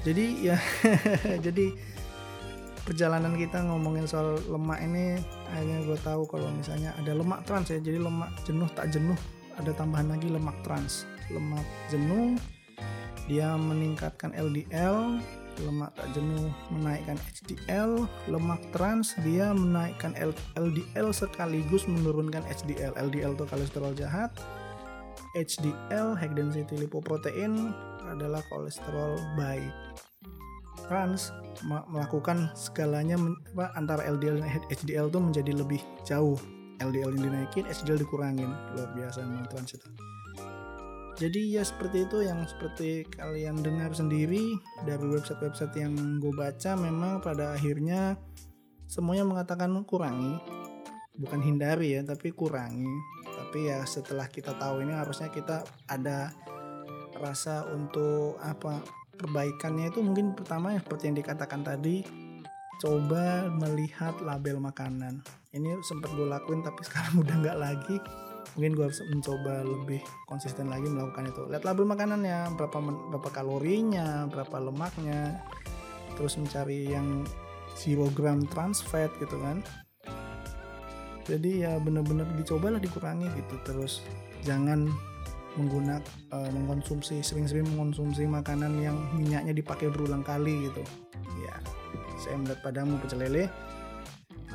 Jadi 0.00 0.24
ya 0.48 0.56
jadi 1.46 1.76
perjalanan 2.90 3.36
kita 3.36 3.62
ngomongin 3.68 4.08
soal 4.08 4.40
lemak 4.48 4.80
ini 4.82 5.20
akhirnya 5.52 5.78
gue 5.84 5.98
tahu 6.00 6.26
kalau 6.26 6.48
misalnya 6.50 6.90
ada 6.96 7.12
lemak 7.12 7.44
trans 7.44 7.68
ya 7.70 7.78
jadi 7.78 8.00
lemak 8.00 8.32
jenuh 8.48 8.66
tak 8.72 8.88
jenuh 8.90 9.14
ada 9.60 9.70
tambahan 9.76 10.10
lagi 10.10 10.26
lemak 10.26 10.56
trans 10.64 11.04
lemak 11.30 11.62
jenuh 11.92 12.34
dia 13.30 13.54
meningkatkan 13.54 14.34
LDL 14.34 15.22
lemak 15.66 15.92
tak 15.96 16.08
jenuh 16.16 16.48
menaikkan 16.72 17.18
HDL 17.20 18.08
lemak 18.28 18.62
trans 18.72 19.14
dia 19.24 19.52
menaikkan 19.52 20.12
LDL 20.56 21.12
sekaligus 21.12 21.84
menurunkan 21.88 22.44
HDL 22.46 22.96
LDL 22.96 23.36
itu 23.36 23.44
kolesterol 23.48 23.92
jahat 23.96 24.30
HDL 25.36 26.18
high 26.18 26.34
density 26.34 26.74
lipoprotein 26.80 27.72
adalah 28.08 28.42
kolesterol 28.50 29.20
baik 29.38 29.70
trans 30.90 31.30
melakukan 31.62 32.50
segalanya 32.58 33.14
apa, 33.54 33.70
antara 33.78 34.02
LDL 34.02 34.42
dan 34.42 34.50
HDL 34.66 35.06
itu 35.06 35.18
menjadi 35.22 35.52
lebih 35.54 35.80
jauh. 36.02 36.34
LDL 36.80 37.12
yang 37.12 37.24
dinaikin, 37.28 37.68
HDL 37.68 38.00
dikurangin. 38.00 38.50
Luar 38.72 38.90
biasa 38.96 39.20
memang 39.22 39.46
trans 39.52 39.76
itu. 39.76 39.84
Jadi 41.20 41.52
ya 41.52 41.60
seperti 41.60 42.08
itu 42.08 42.24
yang 42.24 42.48
seperti 42.48 43.04
kalian 43.12 43.60
dengar 43.60 43.92
sendiri 43.92 44.56
dari 44.88 45.04
website-website 45.04 45.76
yang 45.76 46.16
gue 46.16 46.32
baca 46.32 46.72
memang 46.80 47.20
pada 47.20 47.52
akhirnya 47.52 48.16
semuanya 48.88 49.28
mengatakan 49.28 49.68
kurangi. 49.84 50.40
Bukan 51.20 51.44
hindari 51.44 51.92
ya 51.92 52.00
tapi 52.08 52.32
kurangi. 52.32 52.88
Tapi 53.36 53.68
ya 53.68 53.84
setelah 53.84 54.32
kita 54.32 54.56
tahu 54.56 54.80
ini 54.80 54.96
harusnya 54.96 55.28
kita 55.28 55.60
ada 55.92 56.32
rasa 57.20 57.68
untuk 57.68 58.40
apa 58.40 58.80
perbaikannya 59.20 59.92
itu 59.92 60.00
mungkin 60.00 60.32
pertama 60.32 60.72
yang 60.72 60.80
seperti 60.80 61.12
yang 61.12 61.20
dikatakan 61.20 61.60
tadi 61.60 62.00
coba 62.80 63.52
melihat 63.60 64.16
label 64.24 64.56
makanan. 64.56 65.20
Ini 65.52 65.84
sempat 65.84 66.16
gue 66.16 66.24
lakuin 66.24 66.64
tapi 66.64 66.80
sekarang 66.88 67.20
udah 67.20 67.34
nggak 67.44 67.60
lagi 67.60 68.00
mungkin 68.56 68.72
gue 68.74 68.84
harus 68.90 69.00
mencoba 69.06 69.62
lebih 69.62 70.00
konsisten 70.26 70.70
lagi 70.70 70.86
melakukan 70.86 71.30
itu. 71.30 71.42
Lihat 71.50 71.62
label 71.62 71.86
makanannya 71.86 72.54
berapa 72.58 72.78
berapa 73.14 73.30
kalorinya 73.30 74.26
berapa 74.30 74.56
lemaknya 74.58 75.38
terus 76.18 76.36
mencari 76.36 76.90
yang 76.90 77.24
zero 77.78 78.10
gram 78.12 78.44
trans 78.50 78.82
fat 78.82 79.10
gitu 79.22 79.38
kan. 79.40 79.62
Jadi 81.28 81.62
ya 81.62 81.78
bener-bener 81.78 82.26
dicobalah 82.34 82.82
dikurangi 82.82 83.30
gitu. 83.38 83.54
Terus 83.62 84.02
jangan 84.42 84.90
menggunakan 85.58 86.02
uh, 86.30 86.46
eh, 86.46 86.50
mengkonsumsi 86.54 87.22
sering-sering 87.26 87.66
mengkonsumsi 87.74 88.22
makanan 88.26 88.78
yang 88.78 88.96
minyaknya 89.14 89.54
dipakai 89.54 89.90
berulang 89.90 90.22
kali 90.22 90.70
gitu. 90.70 90.82
Ya 91.42 91.54
saya 92.20 92.36
melihat 92.36 92.60
padamu 92.60 93.00
pecel 93.00 93.48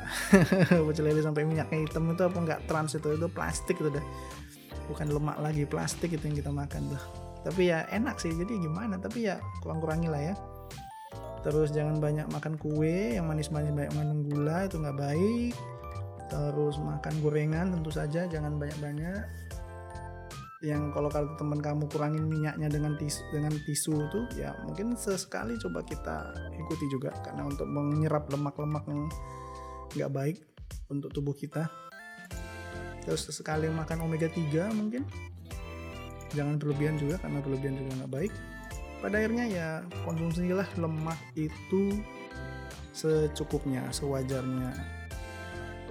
pecel 0.89 1.05
lele 1.05 1.21
sampai 1.21 1.43
minyaknya 1.47 1.85
hitam 1.85 2.11
itu 2.11 2.23
apa 2.23 2.37
enggak 2.37 2.59
trans 2.69 2.95
itu? 2.95 3.15
Itu 3.15 3.27
plastik 3.31 3.77
itu 3.79 3.89
dah. 3.91 4.05
Bukan 4.91 5.09
lemak 5.09 5.37
lagi 5.41 5.65
plastik 5.65 6.13
itu 6.13 6.23
yang 6.25 6.37
kita 6.37 6.51
makan 6.53 6.93
tuh. 6.93 7.03
Tapi 7.45 7.69
ya 7.69 7.85
enak 7.93 8.17
sih 8.17 8.33
jadi 8.33 8.57
gimana? 8.57 8.97
Tapi 8.97 9.29
ya 9.29 9.37
kurang-kurangi 9.61 10.09
lah 10.09 10.21
ya. 10.33 10.35
Terus 11.45 11.69
jangan 11.69 12.01
banyak 12.01 12.25
makan 12.33 12.57
kue 12.57 13.13
yang 13.13 13.29
manis-manis 13.29 13.69
banyak 13.69 13.93
mengandung 13.93 14.21
gula 14.25 14.65
itu 14.65 14.81
nggak 14.81 14.97
baik. 14.97 15.53
Terus 16.25 16.81
makan 16.81 17.13
gorengan 17.21 17.69
tentu 17.69 17.93
saja 17.93 18.25
jangan 18.25 18.57
banyak-banyak. 18.57 19.21
Yang 20.65 20.83
kalau 20.97 21.09
kalau 21.13 21.29
teman 21.37 21.61
kamu 21.61 21.85
kurangin 21.93 22.25
minyaknya 22.25 22.65
dengan 22.65 22.97
tisu 22.97 23.21
dengan 23.29 23.53
tisu 23.53 23.93
itu 24.09 24.19
ya 24.41 24.57
mungkin 24.65 24.97
sesekali 24.97 25.53
coba 25.61 25.85
kita 25.85 26.33
ikuti 26.57 26.85
juga. 26.89 27.13
Karena 27.21 27.45
untuk 27.45 27.69
menyerap 27.69 28.25
lemak-lemak 28.33 28.89
yang 28.89 29.05
nggak 29.95 30.11
baik 30.11 30.37
untuk 30.91 31.09
tubuh 31.15 31.33
kita. 31.33 31.71
Terus 33.05 33.29
sesekali 33.29 33.69
makan 33.71 34.05
omega 34.05 34.27
3 34.27 34.69
mungkin. 34.75 35.07
Jangan 36.35 36.59
berlebihan 36.59 36.99
juga 36.99 37.21
karena 37.21 37.39
berlebihan 37.39 37.75
juga 37.79 37.91
nggak 38.03 38.11
baik. 38.11 38.33
Pada 38.99 39.21
akhirnya 39.21 39.45
ya 39.45 39.67
konsumsilah 40.03 40.67
lemak 40.81 41.19
itu 41.37 42.01
secukupnya 42.91 43.87
sewajarnya. 43.93 44.73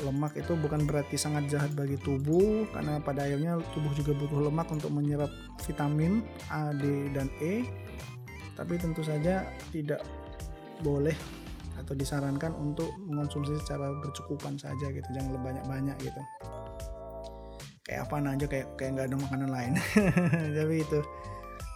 Lemak 0.03 0.35
itu 0.35 0.59
bukan 0.59 0.90
berarti 0.90 1.14
sangat 1.14 1.47
jahat 1.47 1.71
bagi 1.79 1.95
tubuh 2.03 2.67
karena 2.75 2.99
pada 2.99 3.23
akhirnya 3.23 3.62
tubuh 3.73 3.95
juga 3.95 4.11
butuh 4.19 4.51
lemak 4.51 4.67
untuk 4.75 4.90
menyerap 4.90 5.31
vitamin 5.62 6.27
A, 6.51 6.75
D, 6.75 7.14
dan 7.14 7.31
E. 7.38 7.62
Tapi 8.59 8.75
tentu 8.75 9.07
saja 9.07 9.47
tidak 9.71 10.03
boleh 10.83 11.14
atau 11.85 11.92
disarankan 11.92 12.57
untuk 12.57 12.88
mengonsumsi 13.05 13.53
secara 13.61 13.92
bercukupan 14.01 14.57
saja 14.57 14.88
gitu 14.88 15.05
jangan 15.12 15.37
banyak-banyak 15.44 15.97
gitu. 16.01 16.20
Kayak 17.85 18.09
apa 18.09 18.14
aja 18.25 18.47
kayak 18.49 18.66
kayak 18.81 18.90
nggak 18.97 19.07
ada 19.12 19.16
makanan 19.20 19.49
lain. 19.53 19.73
Tapi 20.57 20.75
itu 20.81 21.01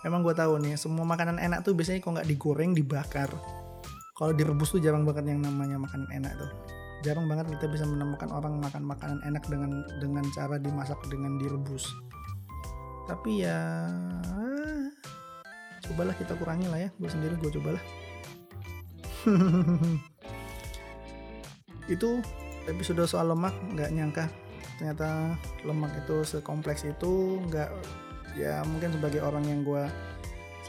emang 0.09 0.25
gue 0.25 0.33
tahu 0.33 0.57
nih 0.65 0.81
semua 0.81 1.05
makanan 1.05 1.37
enak 1.37 1.61
tuh 1.61 1.77
biasanya 1.77 2.01
kok 2.01 2.13
nggak 2.17 2.29
digoreng 2.29 2.73
dibakar. 2.73 3.29
Kalau 4.17 4.33
direbus 4.33 4.73
tuh 4.73 4.81
jarang 4.81 5.05
banget 5.05 5.31
yang 5.31 5.45
namanya 5.45 5.77
makanan 5.77 6.09
enak 6.09 6.33
tuh. 6.41 6.51
Jarang 7.07 7.31
banget 7.31 7.55
kita 7.55 7.71
bisa 7.71 7.85
menemukan 7.87 8.33
orang 8.33 8.59
makan 8.59 8.83
makanan 8.83 9.21
enak 9.23 9.45
dengan 9.47 9.85
dengan 10.01 10.25
cara 10.33 10.57
dimasak 10.57 10.99
dengan 11.13 11.37
direbus. 11.39 11.85
Tapi 13.07 13.45
ya 13.45 13.87
cobalah 15.89 16.15
kita 16.17 16.37
kurangi 16.37 16.67
lah 16.69 16.81
ya 16.85 16.91
gue 17.01 17.09
sendiri 17.09 17.35
gue 17.41 17.49
cobalah 17.49 17.81
itu 21.95 22.21
episode 22.69 23.03
soal 23.09 23.33
lemak 23.33 23.55
nggak 23.75 23.91
nyangka. 23.91 24.25
Ternyata 24.79 25.35
lemak 25.67 25.91
itu 26.07 26.23
sekompleks 26.23 26.87
itu 26.87 27.43
nggak 27.51 27.71
ya 28.39 28.63
mungkin 28.63 28.95
sebagai 28.95 29.25
orang 29.25 29.43
yang 29.49 29.67
gue 29.67 29.85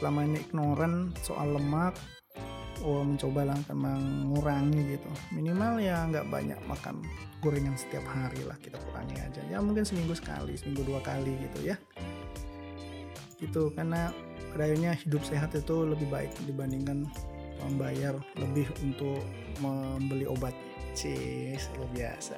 selama 0.00 0.26
ini 0.26 0.42
ignoran 0.42 1.14
soal 1.22 1.54
lemak 1.54 1.94
oh 2.80 3.04
mencoba 3.04 3.52
lah 3.52 3.58
mengurangi 3.70 4.96
gitu. 4.96 5.10
Minimal 5.36 5.78
ya 5.84 6.08
nggak 6.08 6.26
banyak 6.32 6.58
makan 6.64 7.04
gorengan 7.44 7.76
setiap 7.76 8.04
hari 8.08 8.40
lah 8.48 8.56
kita 8.58 8.80
kurangi 8.90 9.20
aja. 9.20 9.40
Ya 9.46 9.60
mungkin 9.60 9.84
seminggu 9.84 10.16
sekali 10.16 10.56
seminggu 10.56 10.88
dua 10.88 11.04
kali 11.04 11.36
gitu 11.44 11.70
ya. 11.70 11.76
Gitu 13.36 13.72
karena 13.76 14.10
pada 14.50 14.66
akhirnya 14.66 14.96
hidup 14.98 15.22
sehat 15.22 15.54
itu 15.54 15.86
lebih 15.86 16.10
baik 16.10 16.32
dibandingkan 16.48 17.06
membayar 17.68 18.14
lebih 18.38 18.68
untuk 18.80 19.20
membeli 19.60 20.24
obat. 20.24 20.54
Cis 20.90 21.70
luar 21.78 21.90
biasa. 21.94 22.34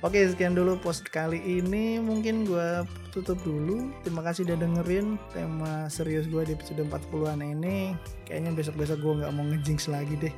Oke 0.00 0.24
sekian 0.24 0.56
dulu 0.56 0.80
post 0.80 1.04
kali 1.12 1.36
ini. 1.36 2.00
Mungkin 2.00 2.48
gue 2.48 2.88
tutup 3.12 3.36
dulu. 3.44 3.92
Terima 4.00 4.24
kasih 4.24 4.48
udah 4.48 4.56
dengerin 4.56 5.20
tema 5.36 5.92
serius 5.92 6.24
gue 6.24 6.40
di 6.48 6.56
episode 6.56 6.80
40an 6.88 7.44
ini. 7.44 7.92
Kayaknya 8.24 8.50
besok-besok 8.56 8.98
gue 9.04 9.12
nggak 9.20 9.32
mau 9.36 9.44
ngejinx 9.44 9.92
lagi 9.92 10.16
deh. 10.16 10.32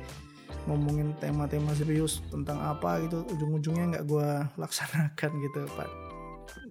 Ngomongin 0.67 1.15
tema-tema 1.23 1.71
serius 1.79 2.19
tentang 2.27 2.59
apa 2.59 3.07
gitu. 3.07 3.23
Ujung-ujungnya 3.35 3.95
nggak 3.95 4.05
gue 4.07 4.29
laksanakan 4.59 5.31
gitu 5.31 5.59
pak. 5.79 5.89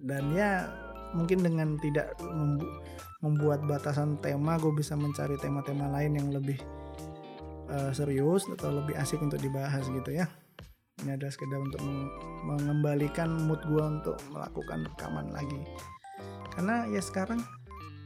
Dan 0.05 0.29
ya 0.37 0.69
mungkin 1.17 1.41
dengan 1.41 1.81
tidak 1.81 2.13
membuat 3.25 3.65
batasan 3.65 4.21
tema 4.21 4.61
gue 4.61 4.69
bisa 4.69 4.93
mencari 4.93 5.33
tema-tema 5.41 5.89
lain 5.89 6.13
yang 6.13 6.29
lebih 6.29 6.61
uh, 7.73 7.91
serius 7.91 8.45
atau 8.45 8.69
lebih 8.69 8.93
asik 8.95 9.19
untuk 9.19 9.41
dibahas 9.41 9.89
gitu 9.89 10.13
ya. 10.13 10.29
Ini 11.01 11.17
adalah 11.17 11.33
sekedar 11.33 11.59
untuk 11.59 11.81
mengembalikan 12.45 13.49
mood 13.49 13.59
gue 13.65 13.81
untuk 13.81 14.17
melakukan 14.29 14.85
rekaman 14.93 15.33
lagi. 15.33 15.59
Karena 16.53 16.85
ya 16.87 17.01
sekarang 17.01 17.41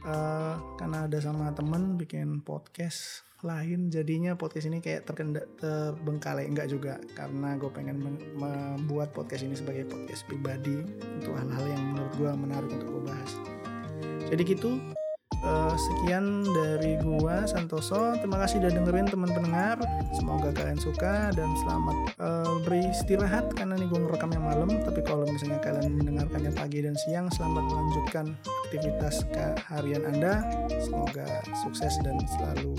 uh, 0.08 0.56
karena 0.80 1.04
ada 1.04 1.18
sama 1.20 1.52
temen 1.52 2.00
bikin 2.00 2.40
podcast 2.40 3.28
lain 3.46 3.86
jadinya 3.86 4.34
podcast 4.34 4.66
ini 4.66 4.82
kayak 4.82 5.06
terkenda 5.06 5.46
terbengkalai. 5.62 6.48
Enggak 6.48 6.72
juga 6.72 6.98
karena 7.14 7.54
gue 7.54 7.70
pengen 7.70 8.02
membuat 8.34 9.14
podcast 9.14 9.46
ini 9.46 9.54
sebagai 9.54 9.86
podcast 9.86 10.26
pribadi 10.26 10.82
untuk 11.20 11.38
hal-hal 11.38 11.66
yang 11.70 11.82
menurut 11.94 12.12
gue 12.18 12.30
menarik 12.34 12.70
untuk 12.72 12.88
gue 12.98 13.02
bahas. 13.06 13.32
Jadi 14.32 14.42
gitu 14.42 14.97
uh, 15.44 15.74
sekian 15.74 16.42
dari 16.46 16.98
gua 17.02 17.44
Santoso. 17.46 18.14
Terima 18.18 18.38
kasih 18.42 18.62
udah 18.64 18.72
dengerin 18.72 19.06
teman 19.10 19.30
pendengar. 19.30 19.76
Semoga 20.14 20.50
kalian 20.54 20.80
suka 20.80 21.30
dan 21.34 21.50
selamat 21.64 21.96
uh, 22.18 22.56
beristirahat 22.64 23.52
karena 23.54 23.78
nih 23.78 23.88
gua 23.90 24.00
ngerekamnya 24.08 24.40
malam. 24.42 24.70
Tapi 24.82 25.00
kalau 25.06 25.24
misalnya 25.28 25.60
kalian 25.62 25.94
mendengarkannya 25.98 26.52
pagi 26.54 26.78
dan 26.82 26.94
siang 27.06 27.26
selamat 27.34 27.64
melanjutkan 27.68 28.26
aktivitas 28.68 29.24
harian 29.70 30.02
anda. 30.08 30.42
Semoga 30.82 31.26
sukses 31.62 31.94
dan 32.02 32.18
selalu 32.38 32.74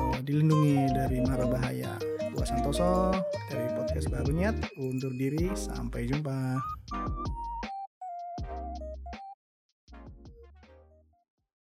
uh, 0.00 0.16
dilindungi 0.24 0.92
dari 0.92 1.18
mara 1.24 1.44
bahaya. 1.48 1.92
Gua 2.34 2.42
Santoso 2.42 3.14
dari 3.52 3.68
podcast 3.78 4.10
baru 4.10 4.30
niat 4.34 4.56
undur 4.80 5.12
diri. 5.14 5.54
Sampai 5.54 6.10
jumpa 6.10 6.58